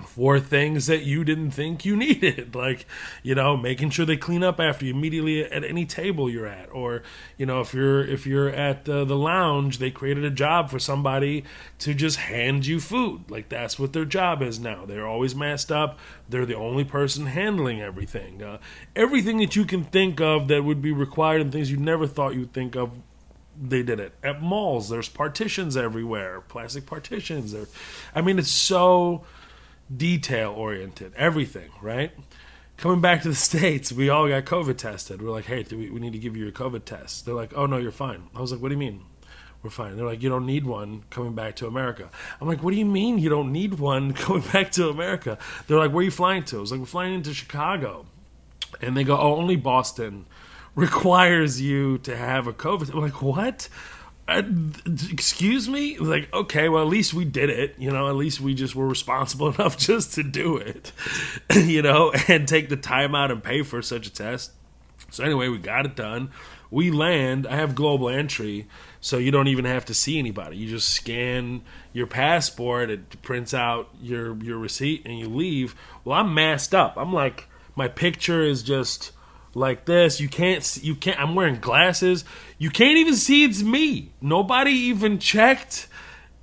[0.01, 2.55] for things that you didn't think you needed.
[2.61, 2.85] Like
[3.23, 6.71] you know making sure they clean up after you immediately at any table you're at.
[6.71, 7.01] Or
[7.37, 10.77] you know if you're if you're at the, the lounge they created a job for
[10.77, 11.43] somebody
[11.79, 13.31] to just hand you food.
[13.31, 14.85] Like that's what their job is now.
[14.85, 15.97] They're always masked up.
[16.29, 18.43] They're the only person handling everything.
[18.43, 18.59] Uh,
[18.95, 22.35] everything that you can think of that would be required and things you never thought
[22.35, 22.99] you'd think of
[23.59, 24.13] they did it.
[24.23, 26.41] At malls there's partitions everywhere.
[26.41, 27.51] Plastic partitions.
[27.51, 27.67] There
[28.15, 29.23] i mean it's so
[29.95, 32.11] detail oriented, everything, right?
[32.77, 35.21] Coming back to the States, we all got COVID tested.
[35.21, 37.25] We're like, hey, we, we need to give you your COVID test.
[37.25, 38.29] They're like, oh, no, you're fine.
[38.35, 39.03] I was like, what do you mean?
[39.63, 39.95] We're fine.
[39.95, 42.09] They're like, you don't need one coming back to America.
[42.39, 45.37] I'm like, what do you mean you don't need one coming back to America?
[45.67, 46.57] They're like, where are you flying to?
[46.57, 48.07] I was like, we're flying into Chicago.
[48.81, 50.25] And they go, oh, only Boston
[50.75, 52.91] requires you to have a COVID.
[52.93, 53.69] I'm like, what?
[54.31, 54.43] Uh,
[55.11, 55.97] excuse me?
[55.97, 58.87] Like okay well at least we did it you know at least we just were
[58.87, 60.91] responsible enough just to do it
[61.55, 64.51] you know and take the time out and pay for such a test.
[65.09, 66.31] So anyway we got it done.
[66.69, 68.67] We land i have global entry
[69.01, 70.57] so you don't even have to see anybody.
[70.57, 75.75] You just scan your passport it prints out your your receipt and you leave.
[76.05, 76.95] Well i'm masked up.
[76.95, 79.11] I'm like my picture is just
[79.53, 80.19] like this.
[80.19, 80.63] You can't.
[80.63, 81.19] See, You can't.
[81.19, 82.23] I'm wearing glasses.
[82.57, 84.11] You can't even see it's me.
[84.21, 85.87] Nobody even checked,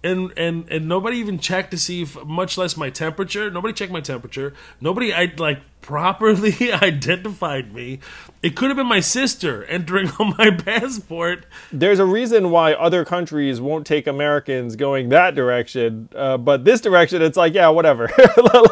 [0.02, 3.50] and and and nobody even checked to see if, much less my temperature.
[3.50, 4.54] Nobody checked my temperature.
[4.80, 8.00] Nobody I like properly identified me.
[8.42, 11.46] It could have been my sister entering on my passport.
[11.72, 16.80] There's a reason why other countries won't take Americans going that direction, uh, but this
[16.80, 18.04] direction, it's like, yeah, whatever.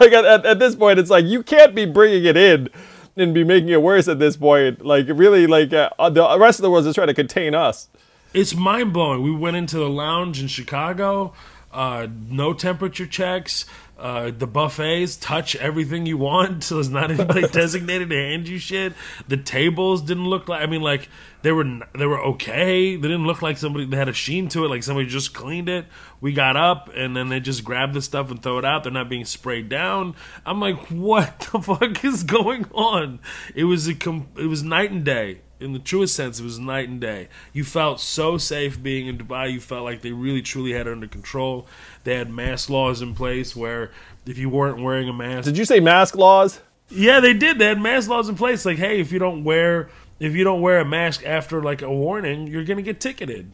[0.01, 2.69] like at, at this point, it's like you can't be bringing it in
[3.17, 4.85] and be making it worse at this point.
[4.85, 7.89] Like really, like uh, the rest of the world is trying to contain us.
[8.35, 9.23] It's mind blowing.
[9.23, 11.33] We went into the lounge in Chicago,
[11.73, 13.65] uh, no temperature checks.
[13.99, 18.59] Uh, the buffets touch everything you want, so there's not anybody designated to hand you
[18.59, 18.93] shit.
[19.27, 20.63] The tables didn't look like.
[20.63, 21.09] I mean, like
[21.43, 21.65] they were
[21.97, 22.97] they were okay.
[22.97, 25.71] They didn't look like somebody they had a sheen to it, like somebody just cleaned
[25.71, 25.87] it.
[26.21, 28.83] We got up and then they just grab the stuff and throw it out.
[28.83, 30.15] They're not being sprayed down.
[30.45, 33.21] I'm like, what the fuck is going on?
[33.55, 36.59] It was a com- it was night and day in the truest sense, it was
[36.59, 37.29] night and day.
[37.53, 39.53] You felt so safe being in Dubai.
[39.53, 41.67] You felt like they really truly had it under control.
[42.05, 43.91] They had mask laws in place where
[44.27, 46.61] if you weren't wearing a mask, did you say mask laws?
[46.89, 47.59] Yeah, they did.
[47.59, 48.65] They had mask laws in place.
[48.65, 49.89] Like, hey, if you don't wear
[50.19, 53.53] if you don't wear a mask after like a warning, you're gonna get ticketed.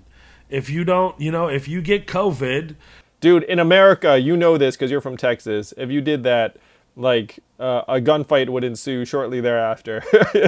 [0.48, 2.76] If you don't, you know, if you get COVID,
[3.20, 5.72] dude, in America, you know this because you're from Texas.
[5.76, 6.56] If you did that
[6.96, 10.02] like uh, a gunfight would ensue shortly thereafter.
[10.34, 10.40] you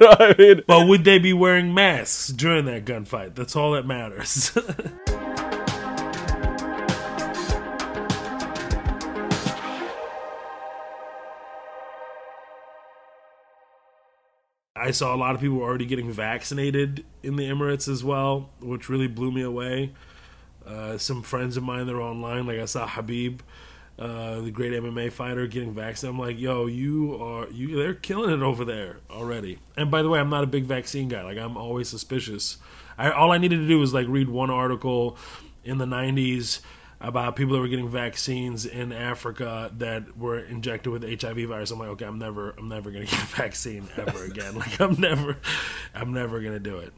[0.00, 0.62] know I mean?
[0.66, 3.34] But would they be wearing masks during that gunfight?
[3.34, 4.56] That's all that matters.
[14.80, 18.88] I saw a lot of people already getting vaccinated in the Emirates as well, which
[18.88, 19.92] really blew me away.
[20.64, 23.40] Uh, some friends of mine that are online, like I saw Khabib
[23.98, 26.14] uh, the great MMA fighter getting vaccinated.
[26.14, 27.76] I'm like, yo, you are you.
[27.76, 29.58] They're killing it over there already.
[29.76, 31.22] And by the way, I'm not a big vaccine guy.
[31.22, 32.58] Like I'm always suspicious.
[32.96, 35.16] I, all I needed to do was like read one article
[35.64, 36.60] in the '90s
[37.00, 41.70] about people that were getting vaccines in Africa that were injected with HIV virus.
[41.70, 44.56] I'm like, okay, I'm never, I'm never gonna get a vaccine ever again.
[44.56, 45.38] like, I'm never,
[45.94, 46.92] I'm never gonna do it.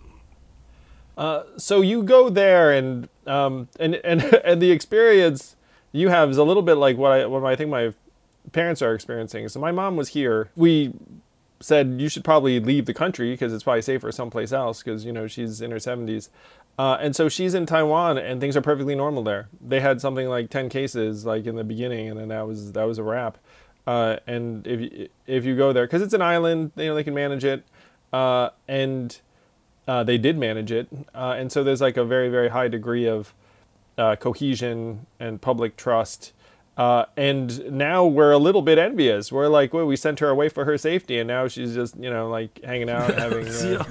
[1.17, 5.57] Uh, so you go there, and um, and and and the experience
[5.93, 7.93] you have is a little bit like what I what I think my
[8.53, 9.49] parents are experiencing.
[9.49, 10.51] So my mom was here.
[10.57, 10.93] We
[11.61, 15.13] said you should probably leave the country because it's probably safer someplace else because you
[15.13, 16.31] know she's in her 70s
[16.79, 19.49] uh, and so she's in taiwan and things are perfectly normal there.
[19.61, 22.85] They had something like 10 cases like in the beginning and then that was that
[22.85, 23.37] was a wrap.
[23.87, 27.05] Uh, and if you, if you go there because it's an island you know they
[27.05, 27.65] can manage it.
[28.13, 29.21] Uh, and
[29.87, 30.89] uh, they did manage it.
[31.15, 33.35] Uh, and so there's like a very very high degree of
[34.01, 36.33] uh, cohesion and public trust
[36.81, 39.31] uh, and now we're a little bit envious.
[39.31, 42.09] We're like, well, we sent her away for her safety, and now she's just, you
[42.09, 43.85] know, like hanging out, having uh,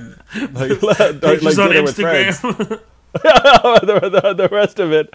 [0.53, 2.41] like, like, like dinner with friends.
[2.41, 2.81] the,
[3.13, 5.13] the, the rest of it,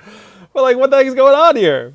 [0.53, 1.95] we're like, what the heck is going on here?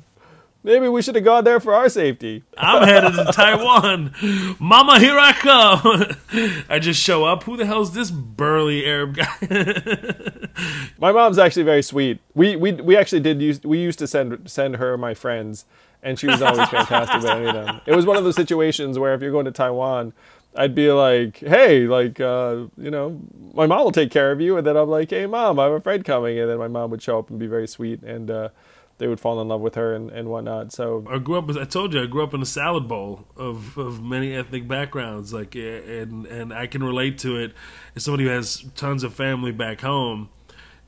[0.62, 2.42] Maybe we should have gone there for our safety.
[2.58, 4.14] I'm headed to Taiwan.
[4.58, 6.62] Mama, here I come.
[6.68, 7.44] I just show up.
[7.44, 9.36] Who the hell's this burly Arab guy?
[10.98, 12.20] my mom's actually very sweet.
[12.34, 15.64] We we we actually did use we used to send send her my friends
[16.02, 17.80] and she was always fantastic with any of them.
[17.86, 20.12] It was one of those situations where if you're going to Taiwan,
[20.56, 23.20] I'd be like, "Hey, like, uh, you know,
[23.54, 25.72] my mom will take care of you," and then I'm like, "Hey, mom, I have
[25.72, 28.30] a friend coming," and then my mom would show up and be very sweet, and
[28.30, 28.48] uh,
[29.00, 30.72] they would fall in love with her and, and whatnot.
[30.72, 31.50] So I grew up.
[31.56, 35.32] I told you I grew up in a salad bowl of, of many ethnic backgrounds.
[35.32, 37.54] Like and and I can relate to it
[37.96, 40.28] as somebody who has tons of family back home.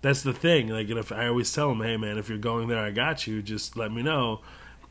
[0.02, 0.68] That's the thing.
[0.68, 3.40] Like if I always tell them, hey man, if you're going there, I got you.
[3.40, 4.42] Just let me know.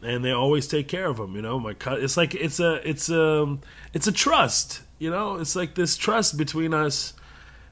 [0.01, 1.35] And they always take care of them.
[1.35, 3.59] You know, my it's like it's a it's a
[3.93, 4.81] it's a trust.
[4.97, 7.13] You know, it's like this trust between us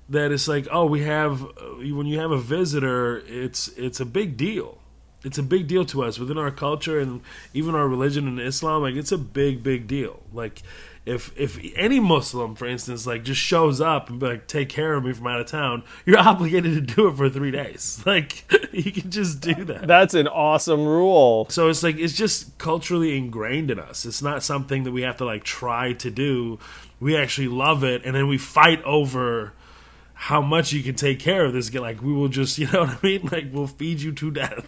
[0.09, 4.37] that it's like oh we have when you have a visitor it's it's a big
[4.37, 4.79] deal
[5.23, 7.21] it's a big deal to us within our culture and
[7.53, 8.83] even our religion in Islam.
[8.83, 10.21] Like it's a big, big deal.
[10.33, 10.61] Like
[11.05, 14.93] if if any Muslim, for instance, like just shows up and be like take care
[14.93, 18.03] of me from out of town, you're obligated to do it for three days.
[18.09, 19.87] Like you can just do uh, that.
[19.87, 21.47] That's an awesome rule.
[21.49, 24.05] So it's like it's just culturally ingrained in us.
[24.05, 26.59] It's not something that we have to like try to do.
[26.99, 29.53] We actually love it, and then we fight over
[30.13, 31.73] how much you can take care of this.
[31.73, 33.29] Like we will just, you know what I mean?
[33.31, 34.67] Like we'll feed you to death.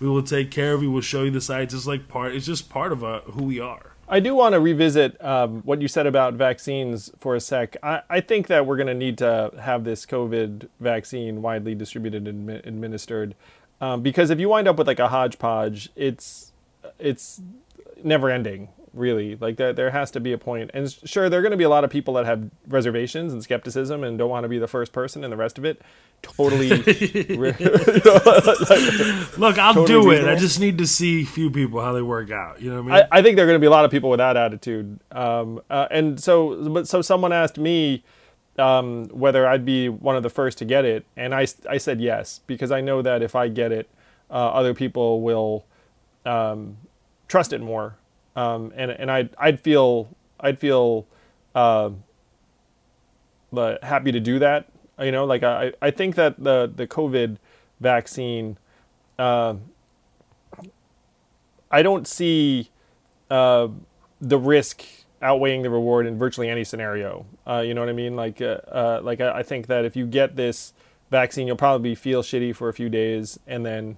[0.00, 0.90] We will take care of you.
[0.90, 1.74] We'll show you the sights.
[1.74, 2.34] It's like part.
[2.34, 3.92] It's just part of uh, who we are.
[4.06, 7.76] I do want to revisit um, what you said about vaccines for a sec.
[7.82, 12.28] I, I think that we're going to need to have this COVID vaccine widely distributed
[12.28, 13.34] and administered
[13.80, 16.52] um, because if you wind up with like a hodgepodge, it's
[16.98, 17.40] it's
[18.02, 19.36] never ending really.
[19.36, 20.70] Like there, there has to be a point.
[20.74, 23.42] And sure, there are going to be a lot of people that have reservations and
[23.42, 25.82] skepticism and don't want to be the first person, and the rest of it
[26.22, 26.68] totally.
[26.68, 30.14] you know, like, Look, I'll totally do it.
[30.14, 30.30] Reasonable.
[30.30, 32.60] I just need to see few people how they work out.
[32.60, 33.08] You know what I mean?
[33.12, 34.98] I, I think there are going to be a lot of people with that attitude.
[35.12, 38.04] Um, uh, and so, but so someone asked me.
[38.56, 42.00] Um, whether I'd be one of the first to get it, and I, I said
[42.00, 43.90] yes because I know that if I get it,
[44.30, 45.64] uh, other people will
[46.24, 46.76] um,
[47.26, 47.96] trust it more
[48.36, 50.08] um, and and I'd I'd feel
[50.40, 51.06] I'd feel
[51.54, 51.90] uh,
[53.82, 54.68] happy to do that.
[54.98, 57.38] You know, like I I think that the the COVID
[57.80, 58.58] vaccine,
[59.18, 59.54] uh,
[61.70, 62.70] I don't see
[63.30, 63.68] uh,
[64.20, 64.84] the risk
[65.22, 67.26] outweighing the reward in virtually any scenario.
[67.46, 68.14] Uh, you know what I mean?
[68.14, 70.72] Like uh, uh, like I, I think that if you get this
[71.10, 73.96] vaccine, you'll probably feel shitty for a few days, and then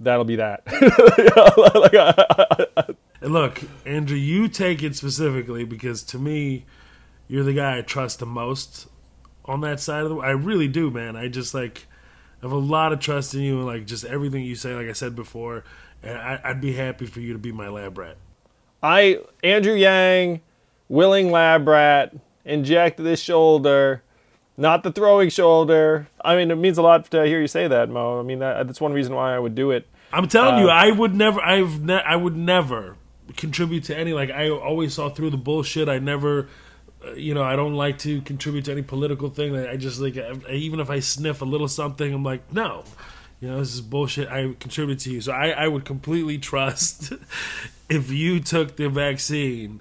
[0.00, 0.62] that'll be that.
[0.66, 6.64] like, I, I, and look, Andrew, you take it specifically because to me,
[7.28, 8.88] you're the guy I trust the most
[9.44, 10.16] on that side of the.
[10.16, 11.16] I really do, man.
[11.16, 11.86] I just like
[12.42, 14.74] have a lot of trust in you and like just everything you say.
[14.74, 15.64] Like I said before,
[16.02, 18.16] and I, I'd be happy for you to be my lab rat.
[18.82, 20.40] I Andrew Yang,
[20.88, 24.02] willing lab rat, inject this shoulder
[24.56, 26.08] not the throwing shoulder.
[26.22, 28.20] I mean, it means a lot to hear you say that, Mo.
[28.20, 29.86] I mean, that, that's one reason why I would do it.
[30.12, 31.40] I'm telling uh, you, I would never.
[31.40, 31.82] I've.
[31.82, 32.96] Ne- I would never
[33.36, 35.88] contribute to any like I always saw through the bullshit.
[35.88, 36.48] I never
[37.04, 39.56] uh, you know, I don't like to contribute to any political thing.
[39.56, 42.84] I just like I, even if I sniff a little something, I'm like, no,
[43.40, 44.28] you know, this is bullshit.
[44.28, 47.12] I contribute to you, so I, I would completely trust
[47.88, 49.80] if you took the vaccine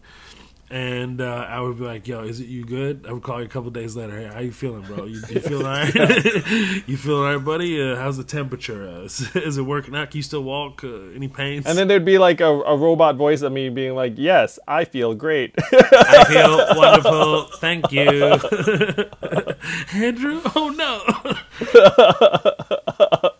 [0.71, 3.45] and uh, I would be like, "Yo, is it you good?" I would call you
[3.45, 4.17] a couple days later.
[4.17, 5.03] Hey, how you feeling, bro?
[5.03, 5.93] You, you feeling all right?
[6.87, 7.81] you feeling all right, buddy?
[7.81, 8.87] Uh, how's the temperature?
[8.87, 10.11] Uh, is, is, it working out?
[10.11, 10.81] Can you still walk?
[10.85, 11.65] Uh, any pains?
[11.65, 14.85] And then there'd be like a, a, robot voice of me being like, "Yes, I
[14.85, 15.53] feel great.
[15.57, 17.43] I feel wonderful.
[17.57, 18.39] Thank you,
[19.93, 21.03] Andrew." Oh no.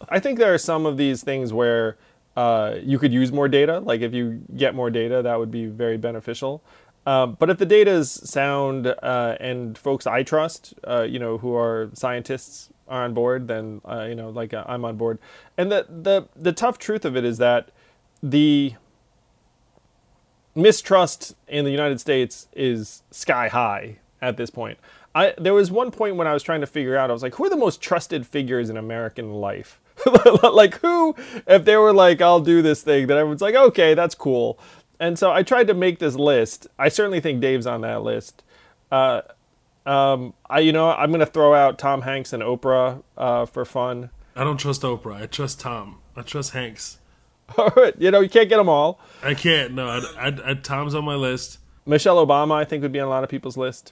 [0.09, 1.97] I think there are some of these things where
[2.36, 3.79] uh, you could use more data.
[3.79, 6.63] Like if you get more data, that would be very beneficial.
[7.06, 11.38] Um, but if the data is sound uh, and folks I trust, uh, you know,
[11.39, 15.18] who are scientists are on board, then uh, you know, like uh, I'm on board.
[15.58, 17.72] And the the the tough truth of it is that
[18.22, 18.76] the
[20.54, 24.78] mistrust in the United States is sky high at this point.
[25.16, 27.10] I there was one point when I was trying to figure out.
[27.10, 29.82] I was like, who are the most trusted figures in American life?
[30.43, 31.16] like who,
[31.47, 34.58] if they were like, I'll do this thing, then everyone's like, okay, that's cool.
[35.02, 36.68] And so I tried to make this list.
[36.78, 38.43] I certainly think Dave's on that list.
[38.91, 39.24] Uh,
[39.84, 44.12] um, I, you know, I'm gonna throw out Tom Hanks and Oprah uh, for fun.
[44.36, 45.24] I don't trust Oprah.
[45.24, 45.97] I trust Tom.
[46.16, 46.99] I trust Hanks.
[47.97, 48.99] You know, you can't get them all.
[49.22, 49.74] I can't.
[49.74, 51.58] No, I, I, I, Tom's on my list.
[51.86, 53.91] Michelle Obama, I think, would be on a lot of people's list.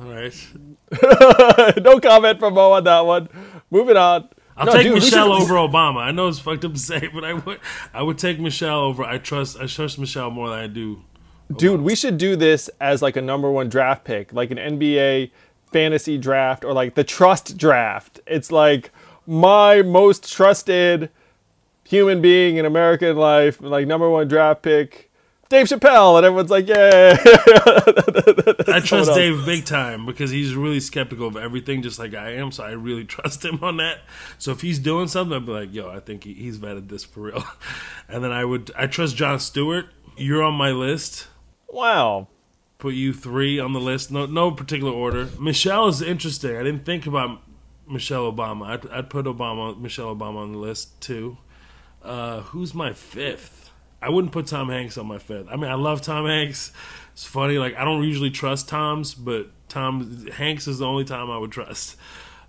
[0.00, 0.34] All right.
[1.82, 3.28] no comment from Mo on that one.
[3.70, 4.28] Moving on.
[4.60, 5.96] I'll No, take dude, Michelle should- over Obama.
[6.02, 7.58] I know it's fucked up to say, but I would
[7.94, 9.02] I would take Michelle over.
[9.02, 11.02] I trust I trust Michelle more than I do.
[11.56, 15.30] Dude, we should do this as like a number one draft pick, like an NBA
[15.72, 18.20] fantasy draft or like the trust draft.
[18.26, 18.90] It's like
[19.26, 21.10] my most trusted
[21.84, 25.09] human being in American life, like number one draft pick,
[25.50, 27.16] Dave Chappelle, and everyone's like, yeah.
[28.72, 29.12] I trust.
[29.14, 32.52] Dave big time because he's really skeptical of everything, just like I am.
[32.52, 33.98] So I really trust him on that.
[34.38, 37.04] So if he's doing something, I'd be like, "Yo, I think he, he's vetted this
[37.04, 37.44] for real."
[38.08, 39.86] And then I would, I trust Jon Stewart.
[40.16, 41.28] You're on my list.
[41.68, 42.26] Wow.
[42.78, 44.10] Put you three on the list.
[44.10, 45.28] No, no particular order.
[45.38, 46.56] Michelle is interesting.
[46.56, 47.40] I didn't think about
[47.88, 48.66] Michelle Obama.
[48.66, 51.38] I'd, I'd put Obama, Michelle Obama on the list too.
[52.02, 53.59] Uh, who's my fifth?
[54.02, 55.48] I wouldn't put Tom Hanks on my fifth.
[55.50, 56.72] I mean, I love Tom Hanks.
[57.12, 57.58] It's funny.
[57.58, 61.52] Like I don't usually trust Toms, but Tom Hanks is the only Tom I would
[61.52, 61.96] trust.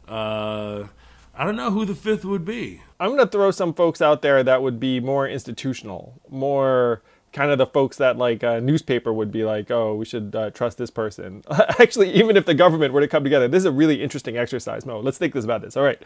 [0.08, 0.88] Uh,
[1.34, 2.82] I don't know who the fifth would be.
[3.00, 7.02] I'm going to throw some folks out there that would be more institutional, more
[7.34, 10.50] kind of the folks that like a newspaper would be like, oh, we should uh,
[10.52, 11.44] trust this person.
[11.80, 14.86] Actually, even if the government were to come together, this is a really interesting exercise.
[14.86, 15.78] Mo, let's think this about this.
[15.78, 16.02] All right.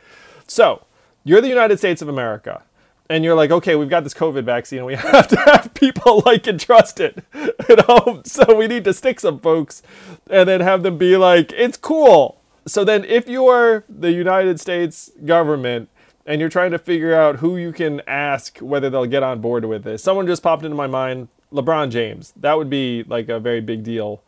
[0.48, 0.86] So
[1.24, 2.64] you're the United States of America.
[3.10, 6.24] And you're like, okay, we've got this COVID vaccine, and we have to have people
[6.26, 7.24] like and trust it,
[7.70, 8.22] you know.
[8.26, 9.84] So we need to stick some folks,
[10.30, 12.42] and then have them be like, it's cool.
[12.68, 15.90] So then, if you are the United States government
[16.26, 19.66] and you're trying to figure out who you can ask whether they'll get on board
[19.66, 22.34] with this, someone just popped into my mind: LeBron James.
[22.36, 24.24] That would be like a very big deal.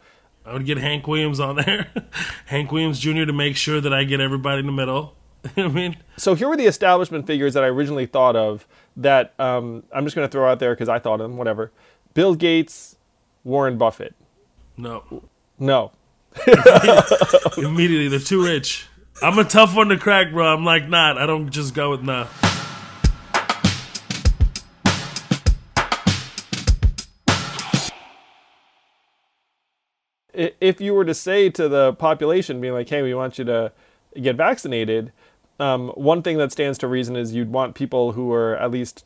[0.46, 1.92] I would get Hank Williams on there,
[2.46, 3.26] Hank Williams Jr.
[3.26, 5.16] to make sure that I get everybody in the middle.
[5.58, 8.68] I mean, So here were the establishment figures that I originally thought of.
[8.96, 11.38] That um, I'm just going to throw out there because I thought of them.
[11.38, 11.72] Whatever.
[12.14, 12.96] Bill Gates,
[13.44, 14.16] Warren Buffett.
[14.78, 15.24] no.
[15.60, 15.92] No,
[17.58, 18.86] Immediately, they're too rich.
[19.24, 20.54] I'm a tough one to crack, bro.
[20.54, 21.18] I'm like, not.
[21.18, 22.28] I don't just go with nah.
[30.34, 33.72] If you were to say to the population, being like, "Hey, we want you to
[34.22, 35.12] get vaccinated,"
[35.60, 39.06] um, one thing that stands to reason is you'd want people who are at least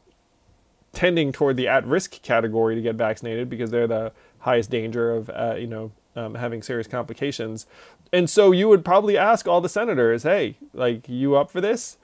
[0.94, 5.56] tending toward the at-risk category to get vaccinated because they're the highest danger of, uh,
[5.58, 7.66] you know, um, having serious complications.
[8.12, 11.98] And so you would probably ask all the senators, "Hey, like, you up for this?"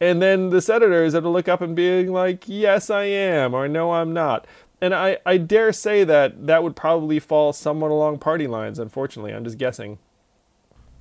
[0.00, 3.92] And then the senators to look up and being like, "Yes, I am," or "No,
[3.92, 4.46] I'm not."
[4.80, 8.78] And I, I dare say that that would probably fall somewhat along party lines.
[8.78, 9.98] Unfortunately, I'm just guessing.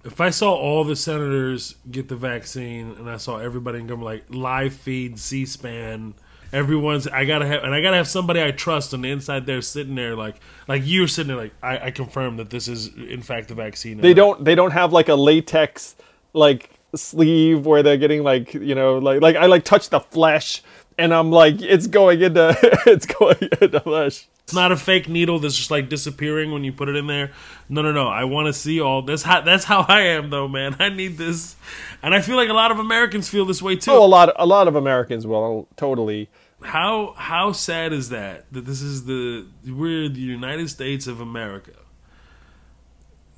[0.04, 4.06] If I saw all the senators get the vaccine and I saw everybody in government
[4.06, 6.14] like live feed, C-SPAN,
[6.52, 9.62] everyone's I gotta have and I gotta have somebody I trust on the inside there
[9.62, 10.36] sitting there like
[10.68, 14.00] like you're sitting there like I, I confirm that this is in fact the vaccine.
[14.00, 15.96] They don't they don't have like a latex
[16.34, 20.62] like sleeve where they're getting like you know like like I like touch the flesh
[20.98, 24.28] and I'm like it's going into it's going into flesh.
[24.44, 27.32] It's not a fake needle that's just like disappearing when you put it in there.
[27.70, 28.08] No, no, no.
[28.10, 29.02] I want to see all.
[29.02, 29.24] this.
[29.24, 29.40] how.
[29.42, 30.76] That's how I am, though, man.
[30.80, 31.56] I need this,
[32.02, 33.92] and I feel like a lot of Americans feel this way too.
[33.92, 36.30] Oh, a lot a lot of Americans will totally.
[36.62, 38.52] How how sad is that?
[38.52, 41.72] That this is the we're the United States of America.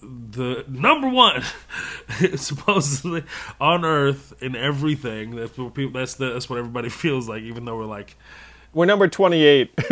[0.01, 1.43] The number one,
[2.35, 3.23] supposedly
[3.59, 5.35] on Earth in everything.
[5.35, 5.99] That's what people.
[5.99, 7.43] That's the, that's what everybody feels like.
[7.43, 8.15] Even though we're like,
[8.75, 9.71] We're number 28.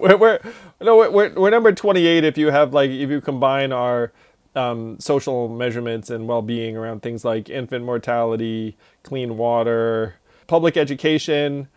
[0.00, 0.40] we're, we're,
[0.80, 4.12] no, we're, we're, number 28 if you have like if you combine our
[4.56, 10.16] um, social measurements and well-being around things like infant mortality, clean water,
[10.48, 11.68] public education.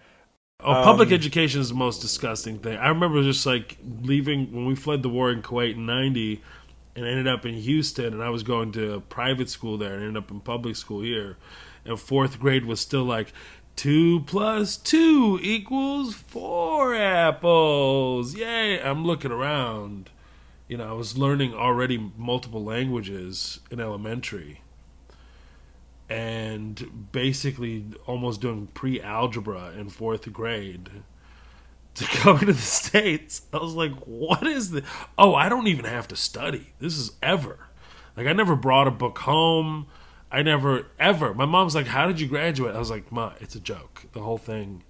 [0.62, 2.76] Oh, public education is the most disgusting thing.
[2.78, 6.42] I remember just like leaving when we fled the war in Kuwait in '90,
[6.96, 10.04] and ended up in Houston, and I was going to a private school there, and
[10.04, 11.38] ended up in public school here.
[11.86, 13.34] And fourth grade was still like,
[13.76, 18.36] Two plus two equals four apples.
[18.36, 18.82] Yay!
[18.82, 20.10] I'm looking around.
[20.68, 24.62] You know, I was learning already multiple languages in elementary
[26.12, 30.90] and basically almost doing pre algebra in fourth grade
[31.96, 33.44] to come to the States.
[33.54, 34.84] I was like, what is this?
[35.18, 36.74] Oh, I don't even have to study.
[36.80, 37.70] This is ever.
[38.18, 39.88] Like, I never brought a book home.
[40.32, 41.34] I never, ever.
[41.34, 42.76] My mom's like, how did you graduate?
[42.76, 44.06] I was like, Ma, it's a joke.
[44.14, 44.84] The whole thing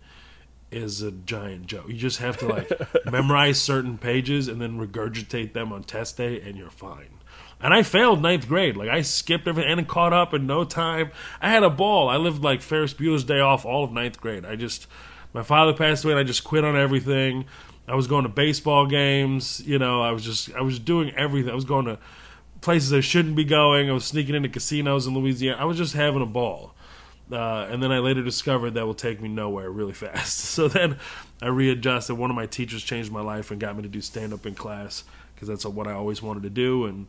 [0.69, 1.87] is a giant joke.
[1.87, 2.71] You just have to, like,
[3.11, 7.21] memorize certain pages and then regurgitate them on test day, and you're fine.
[7.63, 8.75] And I failed ninth grade.
[8.75, 11.11] Like I skipped everything and caught up in no time.
[11.39, 12.09] I had a ball.
[12.09, 14.45] I lived like Ferris Bueller's Day Off all of ninth grade.
[14.45, 14.87] I just
[15.33, 17.45] my father passed away and I just quit on everything.
[17.87, 19.61] I was going to baseball games.
[19.65, 21.51] You know, I was just I was doing everything.
[21.51, 21.99] I was going to
[22.61, 23.89] places I shouldn't be going.
[23.89, 25.61] I was sneaking into casinos in Louisiana.
[25.61, 26.73] I was just having a ball.
[27.31, 30.37] Uh, and then I later discovered that will take me nowhere really fast.
[30.37, 30.97] So then
[31.41, 32.17] I readjusted.
[32.17, 34.55] One of my teachers changed my life and got me to do stand up in
[34.55, 35.03] class
[35.33, 36.85] because that's what I always wanted to do.
[36.85, 37.07] And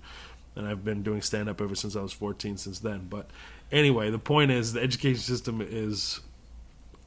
[0.55, 3.07] and I've been doing stand up ever since I was 14 since then.
[3.09, 3.31] But
[3.71, 6.21] anyway, the point is the education system is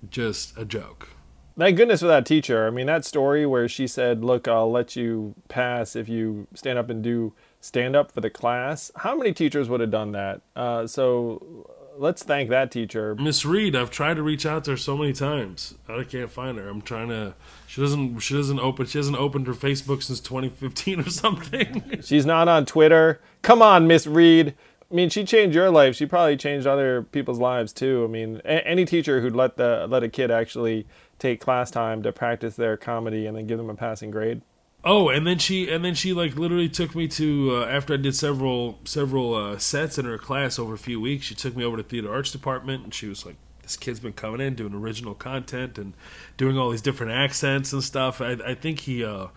[0.10, 1.10] just a joke.
[1.58, 2.68] Thank goodness for that teacher.
[2.68, 6.78] I mean, that story where she said, "Look, I'll let you pass if you stand
[6.78, 7.34] up and do
[7.66, 10.42] stand up for the class." How many teachers would have done that?
[10.56, 13.16] Uh, so let's thank that teacher.
[13.16, 15.76] Miss Reed, I've tried to reach out to her so many times.
[15.88, 16.68] I can't find her.
[16.68, 17.34] I'm trying to.
[17.68, 18.20] She doesn't.
[18.20, 18.86] She doesn't open.
[18.86, 22.00] She hasn't opened her Facebook since 2015 or something.
[22.04, 23.22] She's not on Twitter.
[23.42, 24.56] Come on, Miss Reed.
[24.92, 25.96] I mean, she changed your life.
[25.96, 28.04] She probably changed other people's lives too.
[28.04, 30.86] I mean, a- any teacher who'd let the let a kid actually
[31.18, 34.42] take class time to practice their comedy and then give them a passing grade.
[34.88, 37.98] Oh, and then she and then she like literally took me to uh, after I
[37.98, 41.26] did several several uh, sets in her class over a few weeks.
[41.26, 44.14] She took me over to theater arts department, and she was like, "This kid's been
[44.14, 45.94] coming in doing original content and
[46.38, 48.22] doing all these different accents and stuff.
[48.22, 49.28] I, I think he, uh,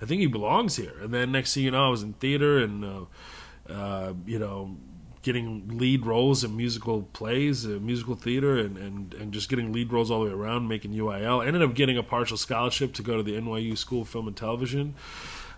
[0.00, 2.58] I think he belongs here." And then next thing you know, I was in theater
[2.58, 3.04] and uh,
[3.68, 4.76] uh, you know
[5.22, 9.92] getting lead roles in musical plays, uh, musical theater, and, and, and just getting lead
[9.92, 11.42] roles all the way around, making UIL.
[11.42, 14.26] I ended up getting a partial scholarship to go to the NYU School of Film
[14.26, 14.94] and Television.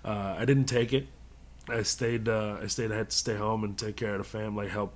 [0.05, 1.09] Uh, I didn't take it.
[1.69, 2.29] I stayed.
[2.29, 2.93] Uh, I stayed.
[2.93, 4.95] I had to stay home and take care of the family, help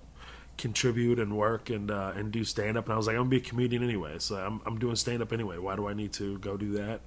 [0.59, 2.85] contribute and work and uh, and do stand up.
[2.85, 5.23] And I was like, I'm gonna be a comedian anyway, so I'm I'm doing stand
[5.23, 5.57] up anyway.
[5.57, 7.01] Why do I need to go do that?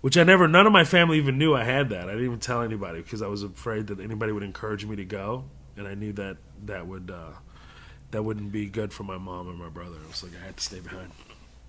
[0.00, 0.48] Which I never.
[0.48, 2.04] None of my family even knew I had that.
[2.04, 5.04] I didn't even tell anybody because I was afraid that anybody would encourage me to
[5.04, 5.44] go,
[5.76, 7.32] and I knew that that would uh,
[8.10, 9.96] that wouldn't be good for my mom and my brother.
[9.96, 11.10] It was like I had to stay behind.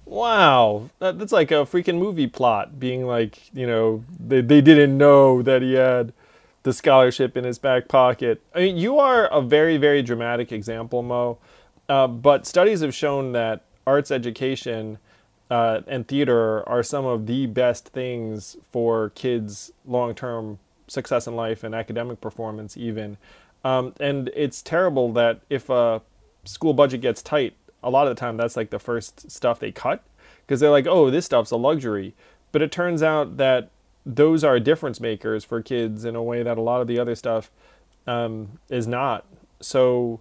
[0.06, 2.80] Wow, that, that's like a freaking movie plot.
[2.80, 6.14] Being like, you know, they they didn't know that he had
[6.64, 8.41] the scholarship in his back pocket.
[8.54, 11.38] I mean, you are a very very dramatic example, Mo.
[11.88, 14.97] Uh, but studies have shown that arts education
[15.49, 21.36] uh, and theater are some of the best things for kids' long term success in
[21.36, 23.18] life and academic performance, even.
[23.64, 26.01] Um, and it's terrible that if a
[26.43, 29.72] school budget gets tight, a lot of the time that's like the first stuff they
[29.72, 30.03] cut
[30.45, 32.14] because they're like, oh, this stuff's a luxury.
[32.51, 33.70] But it turns out that
[34.05, 37.16] those are difference makers for kids in a way that a lot of the other
[37.16, 37.51] stuff
[38.07, 39.26] um, is not.
[39.62, 40.20] So,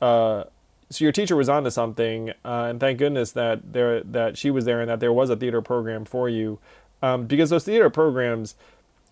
[0.00, 0.44] uh,
[0.90, 4.64] so your teacher was onto something, uh, and thank goodness that there that she was
[4.64, 6.58] there and that there was a theater program for you,
[7.02, 8.54] um, because those theater programs,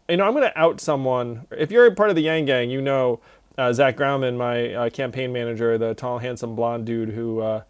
[0.08, 1.46] you know, I'm going to out someone.
[1.50, 3.20] If you're a part of the Yang Gang, you know
[3.58, 7.62] uh, Zach Graumann, my uh, campaign manager, the tall, handsome, blonde dude who uh,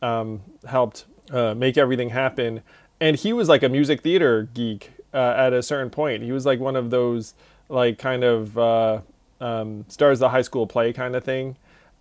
[0.00, 2.62] um, helped uh, make everything happen,
[3.00, 6.22] and he was like a music theater geek uh, at a certain point.
[6.22, 7.34] He was like one of those
[7.68, 9.00] like kind of uh,
[9.40, 11.56] um, stars the high school play kind of thing.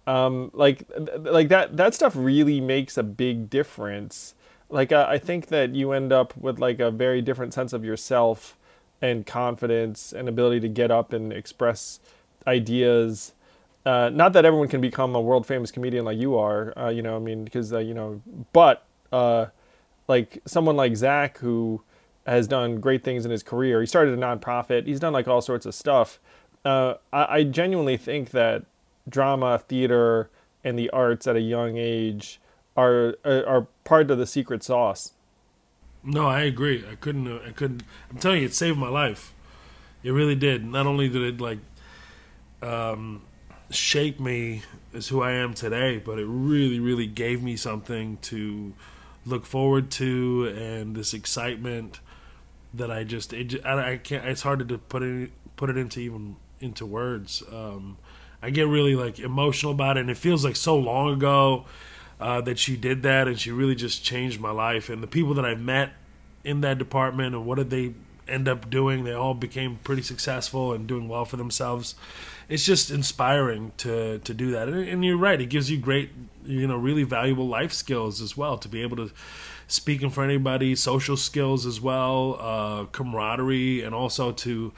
[0.07, 0.83] Um, like
[1.17, 4.35] like that that stuff really makes a big difference.
[4.69, 8.57] Like I think that you end up with like a very different sense of yourself
[9.01, 11.99] and confidence and ability to get up and express
[12.47, 13.33] ideas.
[13.85, 17.01] Uh, not that everyone can become a world famous comedian like you are, uh, you
[17.01, 17.15] know.
[17.15, 18.21] I mean, because uh, you know,
[18.53, 19.47] but uh,
[20.07, 21.81] like someone like Zach who
[22.25, 23.81] has done great things in his career.
[23.81, 24.85] He started a nonprofit.
[24.85, 26.19] He's done like all sorts of stuff.
[26.63, 28.65] Uh, I, I genuinely think that
[29.09, 30.29] drama, theater,
[30.63, 32.39] and the arts at a young age
[32.77, 35.13] are are, are part of the secret sauce.
[36.03, 36.83] No, I agree.
[36.89, 37.27] I couldn't.
[37.27, 37.83] Uh, I couldn't.
[38.09, 39.33] I'm telling you, it saved my life.
[40.03, 40.65] It really did.
[40.65, 41.59] Not only did it like
[42.61, 43.21] um,
[43.69, 48.73] shape me as who I am today, but it really, really gave me something to
[49.25, 51.99] look forward to and this excitement
[52.73, 54.25] that I just it, I, I can't.
[54.25, 57.43] It's hard to put it put it into even into words.
[57.51, 57.97] Um,
[58.41, 61.65] I get really like emotional about it, and it feels like so long ago.
[62.21, 64.89] uh, that she did that, and she really just changed my life.
[64.89, 65.91] And the people that I met
[66.43, 67.93] in that department, and what did they
[68.27, 69.03] end up doing?
[69.03, 71.95] They all became pretty successful and doing well for themselves.
[72.51, 74.67] It's just inspiring to to do that.
[74.67, 76.09] And, and you're right; it gives you great,
[76.45, 79.11] you know, really valuable life skills as well to be able to
[79.69, 84.73] speak in front of anybody, social skills as well, uh, camaraderie, and also to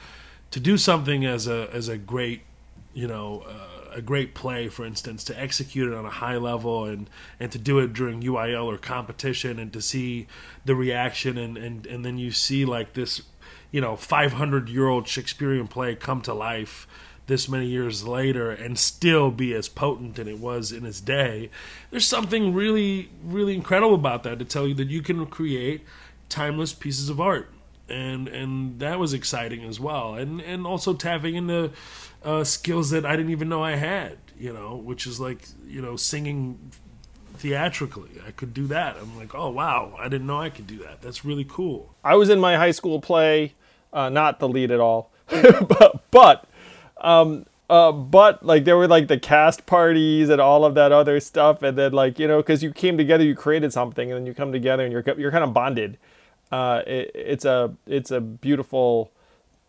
[0.52, 2.42] to do something as a as a great,
[2.94, 3.44] you know.
[3.46, 7.08] Uh, a great play, for instance, to execute it on a high level and,
[7.38, 10.26] and to do it during UIL or competition and to see
[10.64, 13.22] the reaction and, and, and then you see like this,
[13.70, 16.88] you know, 500 year old Shakespearean play come to life
[17.26, 21.50] this many years later and still be as potent as it was in its day.
[21.90, 25.82] There's something really, really incredible about that to tell you that you can create
[26.28, 27.50] timeless pieces of art.
[27.86, 31.70] And and that was exciting as well, and and also tapping into
[32.24, 35.82] uh, skills that I didn't even know I had, you know, which is like you
[35.82, 36.72] know singing
[37.34, 38.22] theatrically.
[38.26, 38.96] I could do that.
[38.96, 41.02] I'm like, oh wow, I didn't know I could do that.
[41.02, 41.94] That's really cool.
[42.02, 43.52] I was in my high school play,
[43.92, 46.48] uh, not the lead at all, but but
[47.04, 51.20] um, uh, but like there were like the cast parties and all of that other
[51.20, 54.26] stuff, and then like you know because you came together, you created something, and then
[54.26, 55.98] you come together and you're you're kind of bonded.
[56.50, 59.10] Uh, it, it's a it's a beautiful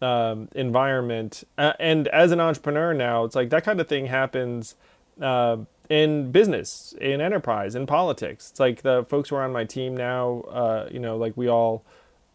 [0.02, 1.44] um, environment.
[1.58, 4.76] Uh, and as an entrepreneur now, it's like that kind of thing happens
[5.22, 5.58] uh,
[5.90, 8.52] in business, in enterprise, in politics.
[8.52, 11.50] It's like the folks who are on my team now, uh, you know, like we
[11.50, 11.84] all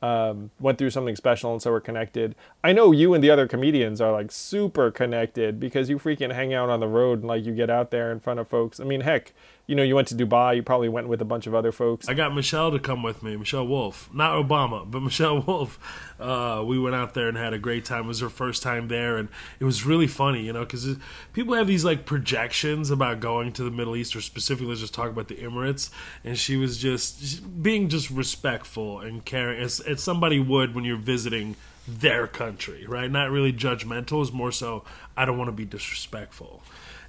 [0.02, 2.34] um, went through something special and so we're connected.
[2.64, 6.54] I know you and the other comedians are like super connected because you freaking hang
[6.54, 8.80] out on the road and like you get out there in front of folks.
[8.80, 9.32] I mean, heck,
[9.66, 12.08] you know, you went to Dubai, you probably went with a bunch of other folks.
[12.08, 15.78] I got Michelle to come with me, Michelle Wolf, not Obama, but Michelle Wolf.
[16.18, 18.04] Uh, we went out there and had a great time.
[18.04, 20.96] It was her first time there, and it was really funny, you know, because
[21.32, 25.10] people have these like projections about going to the Middle East, or specifically just talk
[25.10, 25.90] about the Emirates,
[26.24, 30.96] and she was just being just respectful and caring, as, as somebody would when you're
[30.96, 31.56] visiting
[31.86, 33.10] their country, right?
[33.10, 34.84] Not really judgmental, is more so
[35.16, 36.62] I don't want to be disrespectful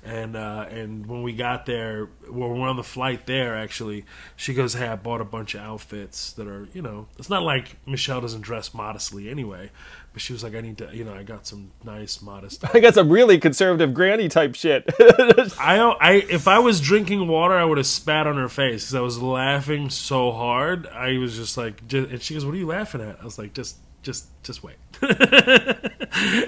[0.03, 4.53] and uh, and when we got there, when we're on the flight there, actually, she
[4.53, 7.77] goes, "Hey, I bought a bunch of outfits that are, you know, it's not like
[7.85, 9.69] Michelle doesn't dress modestly anyway,
[10.13, 12.63] but she was like, I need to, you know, I got some nice modest.
[12.75, 14.83] I got some really conservative granny type shit.
[14.99, 18.95] I, I, if I was drinking water, I would have spat on her face because
[18.95, 20.87] I was laughing so hard.
[20.87, 23.37] I was just like, just, and she goes, "What are you laughing at?" I was
[23.37, 24.75] like, "Just." Just just wait.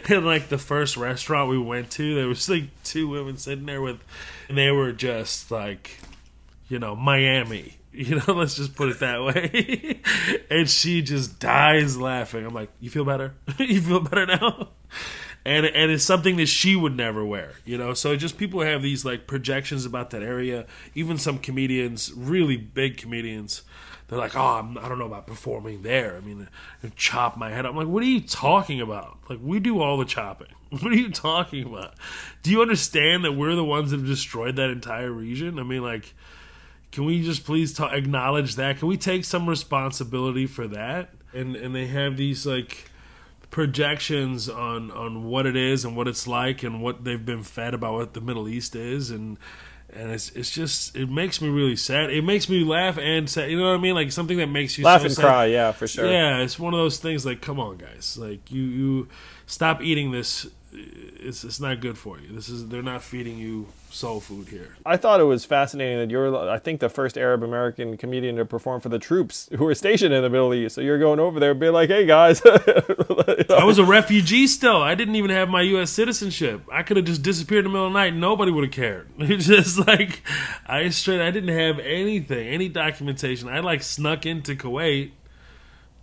[0.10, 3.82] in like the first restaurant we went to, there was like two women sitting there
[3.82, 4.00] with,
[4.50, 6.00] and they were just like,
[6.68, 7.78] you know, Miami.
[7.96, 10.02] You know, let's just put it that way.
[10.50, 12.44] and she just dies laughing.
[12.44, 13.36] I'm like, you feel better?
[13.60, 14.70] you feel better now?
[15.46, 17.52] And and it's something that she would never wear.
[17.66, 20.66] You know, so just people have these like projections about that area.
[20.96, 23.62] Even some comedians, really big comedians
[24.14, 26.16] they're like, oh, I'm, I do not know about performing there.
[26.16, 26.48] I mean,
[26.96, 27.66] chop my head.
[27.66, 29.18] I'm like, what are you talking about?
[29.30, 30.48] Like, we do all the chopping.
[30.74, 31.94] What are you talking about?
[32.42, 35.60] Do you understand that we're the ones that have destroyed that entire region?
[35.60, 36.16] I mean, like,
[36.92, 38.80] can we just please ta- acknowledge that?
[38.80, 41.12] Can we take some responsibility for that?
[41.32, 42.90] And and they have these like
[43.52, 47.76] projections on on what it is and what it's like and what they've been fed
[47.76, 49.38] about what the Middle East is and
[49.96, 52.10] and it's it's just it makes me really sad.
[52.10, 53.50] It makes me laugh and sad.
[53.50, 53.96] You know what I mean?
[53.96, 55.22] Like something that makes you laugh so and sad.
[55.22, 55.46] cry.
[55.46, 56.10] Yeah, for sure.
[56.10, 57.26] Yeah, it's one of those things.
[57.26, 58.18] Like, come on, guys.
[58.18, 59.08] Like you you
[59.46, 60.48] stop eating this.
[60.76, 62.28] It's it's not good for you.
[62.32, 64.76] This is they're not feeding you soul food here.
[64.86, 68.46] I thought it was fascinating that you're, I think, the first Arab American comedian to
[68.46, 70.76] perform for the troops who were stationed in the Middle East.
[70.76, 72.42] So you're going over there and be like, hey, guys.
[72.46, 74.82] I was a refugee still.
[74.82, 75.92] I didn't even have my U.S.
[75.92, 76.64] citizenship.
[76.72, 79.10] I could have just disappeared in the middle of the night nobody would have cared.
[79.34, 80.22] It's just like,
[80.66, 83.48] I straight, I didn't have anything, any documentation.
[83.50, 85.12] I like snuck into Kuwait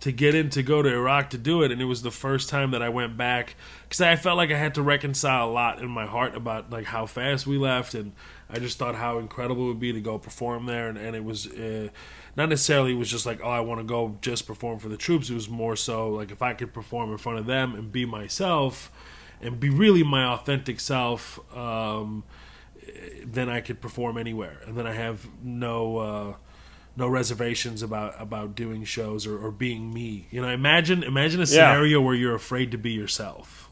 [0.01, 2.49] to get in to go to Iraq to do it, and it was the first
[2.49, 5.79] time that I went back because I felt like I had to reconcile a lot
[5.79, 8.11] in my heart about like how fast we left, and
[8.49, 11.23] I just thought how incredible it would be to go perform there, and, and it
[11.23, 11.89] was uh,
[12.35, 14.97] not necessarily it was just like oh I want to go just perform for the
[14.97, 15.29] troops.
[15.29, 18.05] It was more so like if I could perform in front of them and be
[18.05, 18.91] myself
[19.39, 21.39] and be really my authentic self.
[21.55, 22.23] Um,
[23.23, 26.33] then I could perform anywhere, and then I have no uh,
[26.95, 30.27] no reservations about about doing shows or, or being me.
[30.31, 32.05] You know, imagine imagine a scenario yeah.
[32.05, 33.69] where you're afraid to be yourself.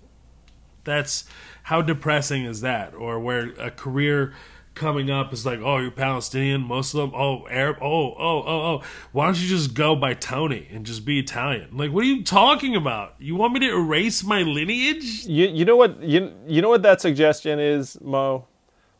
[0.83, 1.25] That's
[1.63, 2.95] how depressing is that?
[2.95, 4.33] Or where a career
[4.79, 8.83] coming up is like, oh, you're Palestinian, Muslim, oh, Arab, oh, oh, oh, oh.
[9.11, 11.77] Why don't you just go by Tony and just be Italian?
[11.77, 13.15] Like, what are you talking about?
[13.19, 15.25] You want me to erase my lineage?
[15.25, 18.47] You you know what you you know what that suggestion is, Mo?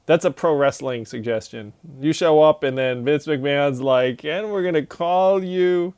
[0.09, 1.73] That's a pro wrestling suggestion.
[2.01, 5.93] You show up and then Vince McMahon's like, and we're gonna call you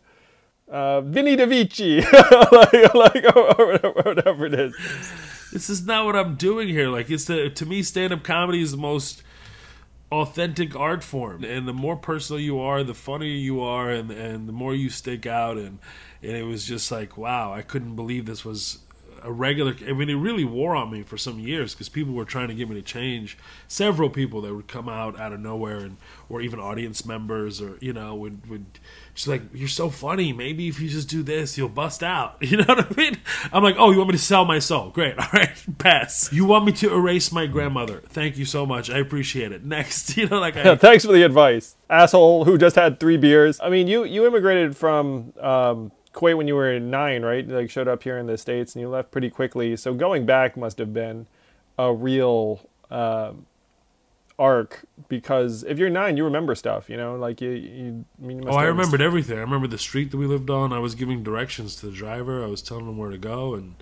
[0.70, 2.04] uh, Vinny DeVici,
[2.52, 4.76] like, like or, whatever it is.
[5.54, 6.90] This is not what I'm doing here.
[6.90, 9.24] Like it's the to me, stand up comedy is the most
[10.12, 14.46] authentic art form, and the more personal you are, the funnier you are, and and
[14.46, 15.58] the more you stick out.
[15.58, 15.80] And
[16.22, 18.80] and it was just like, wow, I couldn't believe this was
[19.24, 19.76] a regular.
[19.88, 22.54] I mean, it really wore on me for some years because people were trying to
[22.54, 23.38] get me to change.
[23.68, 25.98] Several people that would come out out of nowhere, and
[26.30, 28.66] or even audience members, or you know, would would
[29.14, 30.34] just like, "You're so funny.
[30.34, 33.18] Maybe if you just do this, you'll bust out." You know what I mean?
[33.54, 34.90] I'm like, "Oh, you want me to sell my soul?
[34.90, 35.18] Great.
[35.20, 36.32] All right, pass.
[36.34, 38.02] You want me to erase my grandmother?
[38.08, 38.90] Thank you so much.
[38.90, 39.64] I appreciate it.
[39.72, 43.60] Next, you know, like, I, thanks for the advice, asshole who just had three beers.
[43.62, 47.48] I mean, you you immigrated from um, Kuwait when you were nine, right?
[47.48, 49.76] Like showed up here in the states, and you left pretty quickly.
[49.78, 51.28] So going back must have been
[51.78, 53.34] a real uh,
[54.38, 56.90] arc because if you're nine, you remember stuff.
[56.90, 57.52] You know, like you.
[57.52, 59.38] you I mean, you must Oh, I remembered everything.
[59.38, 60.74] I remember the street that we lived on.
[60.74, 62.44] I was giving directions to the driver.
[62.44, 63.76] I was telling him where to go, and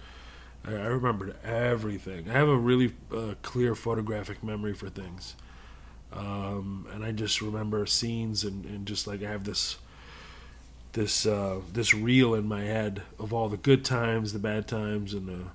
[0.64, 2.30] I, I remembered everything.
[2.30, 5.36] I have a really uh, clear photographic memory for things,
[6.14, 9.78] um, and I just remember scenes and, and just like I have this
[10.94, 15.14] this uh, this reel in my head of all the good times, the bad times,
[15.14, 15.46] and the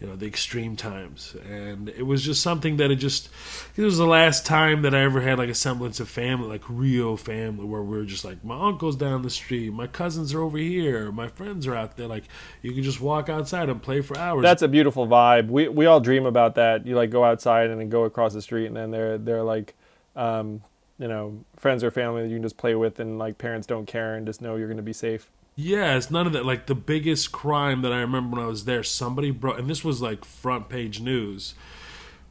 [0.00, 1.36] you know the extreme times.
[1.48, 3.28] And it was just something that it just
[3.76, 6.62] it was the last time that i ever had like a semblance of family like
[6.68, 9.72] real family where we were just like my uncle's down the street.
[9.72, 11.12] My cousins are over here.
[11.12, 12.06] My friends are out there.
[12.06, 12.24] Like
[12.62, 14.42] you can just walk outside and play for hours.
[14.42, 15.48] That's a beautiful vibe.
[15.48, 16.86] We we all dream about that.
[16.86, 19.74] You like go outside and then go across the street, and then they're they're like,
[20.16, 20.62] um,
[21.00, 23.86] you know, friends or family that you can just play with, and like parents don't
[23.86, 25.30] care and just know you're gonna be safe.
[25.56, 26.44] Yeah, it's none of that.
[26.44, 29.82] Like the biggest crime that I remember when I was there, somebody broke, and this
[29.82, 31.54] was like front page news,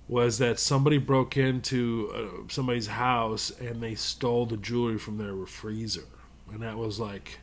[0.08, 5.46] was that somebody broke into uh, somebody's house and they stole the jewelry from their
[5.48, 6.06] freezer,
[6.52, 7.40] and that was like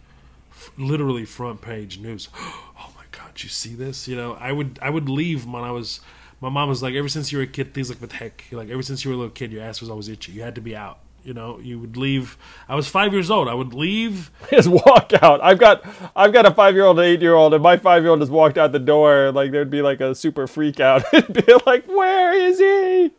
[0.53, 2.29] f- literally front page news.
[2.79, 4.07] Oh my god, you see this?
[4.07, 6.01] You know, I would I would leave when I was.
[6.43, 8.45] My mom was like, ever since you were a kid, things like, what the heck?
[8.53, 10.33] Like, ever since you were a little kid, your ass was always itchy.
[10.33, 10.99] You had to be out.
[11.27, 12.39] You know, you would leave.
[12.69, 13.49] I was five years old.
[13.49, 15.41] I would leave His walk out.
[15.43, 18.05] I've got I've got a five year old, and eight year old, and my five
[18.05, 19.33] year old just walked out the door.
[19.33, 21.03] Like there'd be like a super freak out.
[21.13, 23.11] It'd be like, where is he?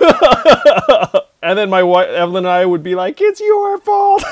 [1.42, 4.24] and then my wife Evelyn and I would be like, it's your fault.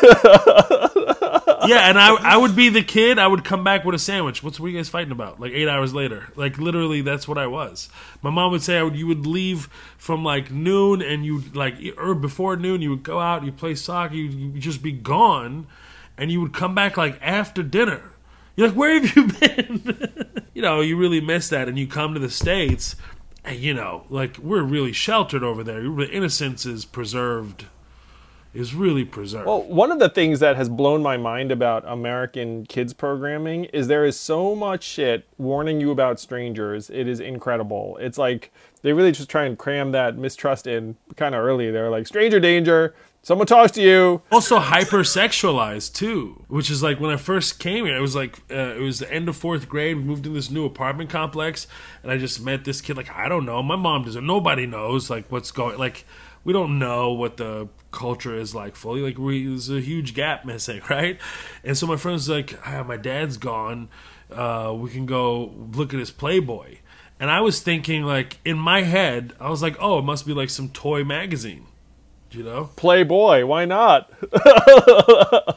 [1.67, 3.19] Yeah, and I I would be the kid.
[3.19, 4.43] I would come back with a sandwich.
[4.43, 5.41] What's what you guys fighting about?
[5.41, 7.89] Like eight hours later, like literally, that's what I was.
[8.23, 11.75] My mom would say I would, you would leave from like noon, and you like
[11.97, 15.67] or before noon, you would go out, you play soccer, you you just be gone,
[16.17, 18.13] and you would come back like after dinner.
[18.57, 20.45] You're like, where have you been?
[20.55, 22.97] you know, you really miss that, and you come to the states,
[23.45, 25.83] and you know, like we're really sheltered over there.
[25.83, 27.67] The innocence is preserved.
[28.55, 29.47] Is really preserved.
[29.47, 33.89] Well, one of the things that has blown my mind about American kids programming is
[33.89, 36.91] there is so much shit warning you about strangers.
[36.91, 37.97] It is incredible.
[37.99, 41.71] It's like they really just try and cram that mistrust in kind of early.
[41.71, 42.95] They're like, stranger danger.
[43.25, 44.21] Someone talks to you.
[44.33, 48.75] also hypersexualized too, which is like when I first came here, it was like uh,
[48.77, 49.97] it was the end of fourth grade.
[49.97, 51.69] We moved in this new apartment complex,
[52.03, 52.97] and I just met this kid.
[52.97, 54.27] Like I don't know, my mom doesn't.
[54.27, 55.79] Nobody knows like what's going.
[55.79, 56.05] Like
[56.45, 59.01] we don't know what the culture is like fully.
[59.01, 61.19] Like we there's a huge gap missing, right?
[61.65, 63.89] And so my friend's like, ah, my dad's gone.
[64.31, 66.79] Uh, we can go look at his Playboy.
[67.21, 70.33] And I was thinking, like in my head, I was like, oh, it must be
[70.33, 71.67] like some toy magazine,
[72.35, 72.71] you know.
[72.77, 74.11] Playboy, why not?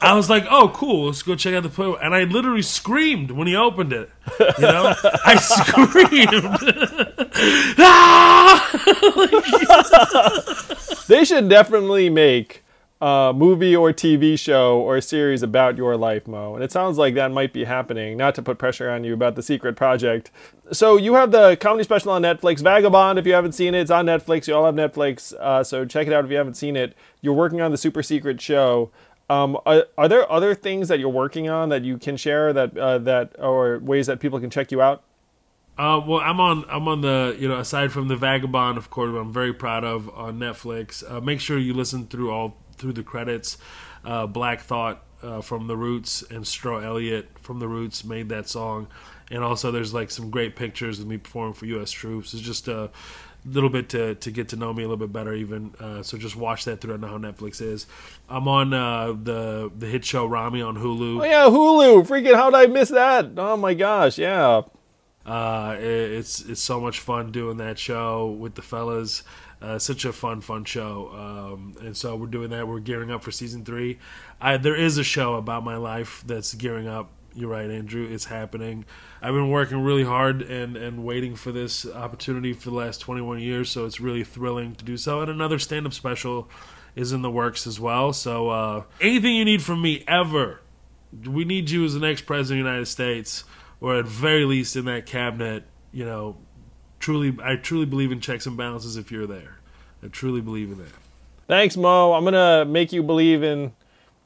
[0.02, 1.06] I was like, "Oh, cool!
[1.08, 4.10] Let's go check out the Playboy." And I literally screamed when he opened it.
[4.40, 4.94] You know,
[5.26, 6.46] I screamed.
[7.80, 8.62] ah!
[11.08, 12.65] They should definitely make
[13.02, 16.56] a movie or TV show or series about your life, Mo.
[16.56, 18.18] And it sounds like that might be happening.
[18.18, 20.32] Not to put pressure on you about the secret project.
[20.72, 23.20] So you have the comedy special on Netflix, Vagabond.
[23.20, 24.48] If you haven't seen it, it's on Netflix.
[24.48, 26.96] You all have Netflix, uh, so check it out if you haven't seen it.
[27.22, 28.92] You're working on the super secret show.
[29.30, 32.78] Um, are, are there other things that you're working on that you can share that
[32.78, 35.04] uh, that or ways that people can check you out?
[35.78, 36.64] Uh, well, I'm on.
[36.70, 37.36] I'm on the.
[37.38, 41.04] You know, aside from the Vagabond, of course, I'm very proud of on Netflix.
[41.10, 43.58] Uh, make sure you listen through all through the credits.
[44.04, 48.48] Uh, Black Thought uh, from the Roots and Stro Elliott from the Roots made that
[48.48, 48.88] song,
[49.32, 51.90] and also there's like some great pictures of me performing for U.S.
[51.92, 52.34] troops.
[52.34, 52.92] It's just a
[53.48, 55.74] little bit to to get to know me a little bit better, even.
[55.80, 56.94] Uh, so just watch that through.
[56.94, 57.88] I know how Netflix is.
[58.30, 61.22] I'm on uh, the the hit show Rami on Hulu.
[61.22, 62.06] Oh yeah, Hulu.
[62.08, 63.30] Freaking how did I miss that?
[63.38, 64.62] Oh my gosh, yeah.
[65.26, 69.24] Uh, it- it's it's so much fun doing that show with the fellas.
[69.66, 72.68] Uh, such a fun, fun show, um, and so we're doing that.
[72.68, 73.98] We're gearing up for season three.
[74.40, 77.10] I, there is a show about my life that's gearing up.
[77.34, 78.08] You're right, Andrew.
[78.08, 78.86] It's happening.
[79.24, 83.40] I've been working really hard and, and waiting for this opportunity for the last 21
[83.40, 85.22] years, so it's really thrilling to do so.
[85.22, 86.48] And another stand up special
[86.96, 88.14] is in the works as well.
[88.14, 90.62] So uh, anything you need from me ever,
[91.26, 93.46] we need you as the next president of the United States,
[93.82, 95.64] or at very least in that cabinet.
[95.92, 96.38] You know,
[97.00, 98.98] truly, I truly believe in checks and balances.
[98.98, 99.55] If you're there,
[100.06, 100.92] I truly believe in that.
[101.48, 102.14] Thanks, Mo.
[102.14, 103.74] I'm gonna make you believe in,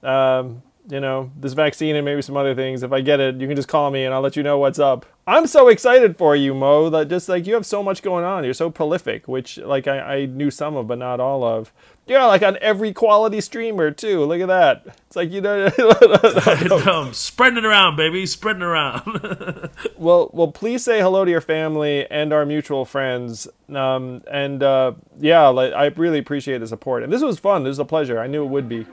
[0.03, 2.81] um, you know, this vaccine and maybe some other things.
[2.81, 4.79] If I get it, you can just call me and I'll let you know what's
[4.79, 5.05] up.
[5.27, 6.89] I'm so excited for you, Mo.
[6.89, 8.43] That just like you have so much going on.
[8.43, 11.71] You're so prolific, which like I, I knew some of, but not all of.
[12.07, 14.25] Yeah, like on every quality streamer too.
[14.25, 14.97] Look at that.
[15.05, 15.67] It's like you know.
[16.91, 18.25] um, spreading it around, baby.
[18.25, 19.69] Spreading it around.
[19.97, 23.47] well, well, please say hello to your family and our mutual friends.
[23.71, 27.03] Um, and uh, yeah, like, I really appreciate the support.
[27.03, 27.63] And this was fun.
[27.63, 28.19] This was a pleasure.
[28.19, 28.87] I knew it would be.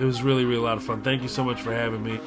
[0.00, 1.02] It was really, really a lot of fun.
[1.02, 2.20] Thank you so much for having me.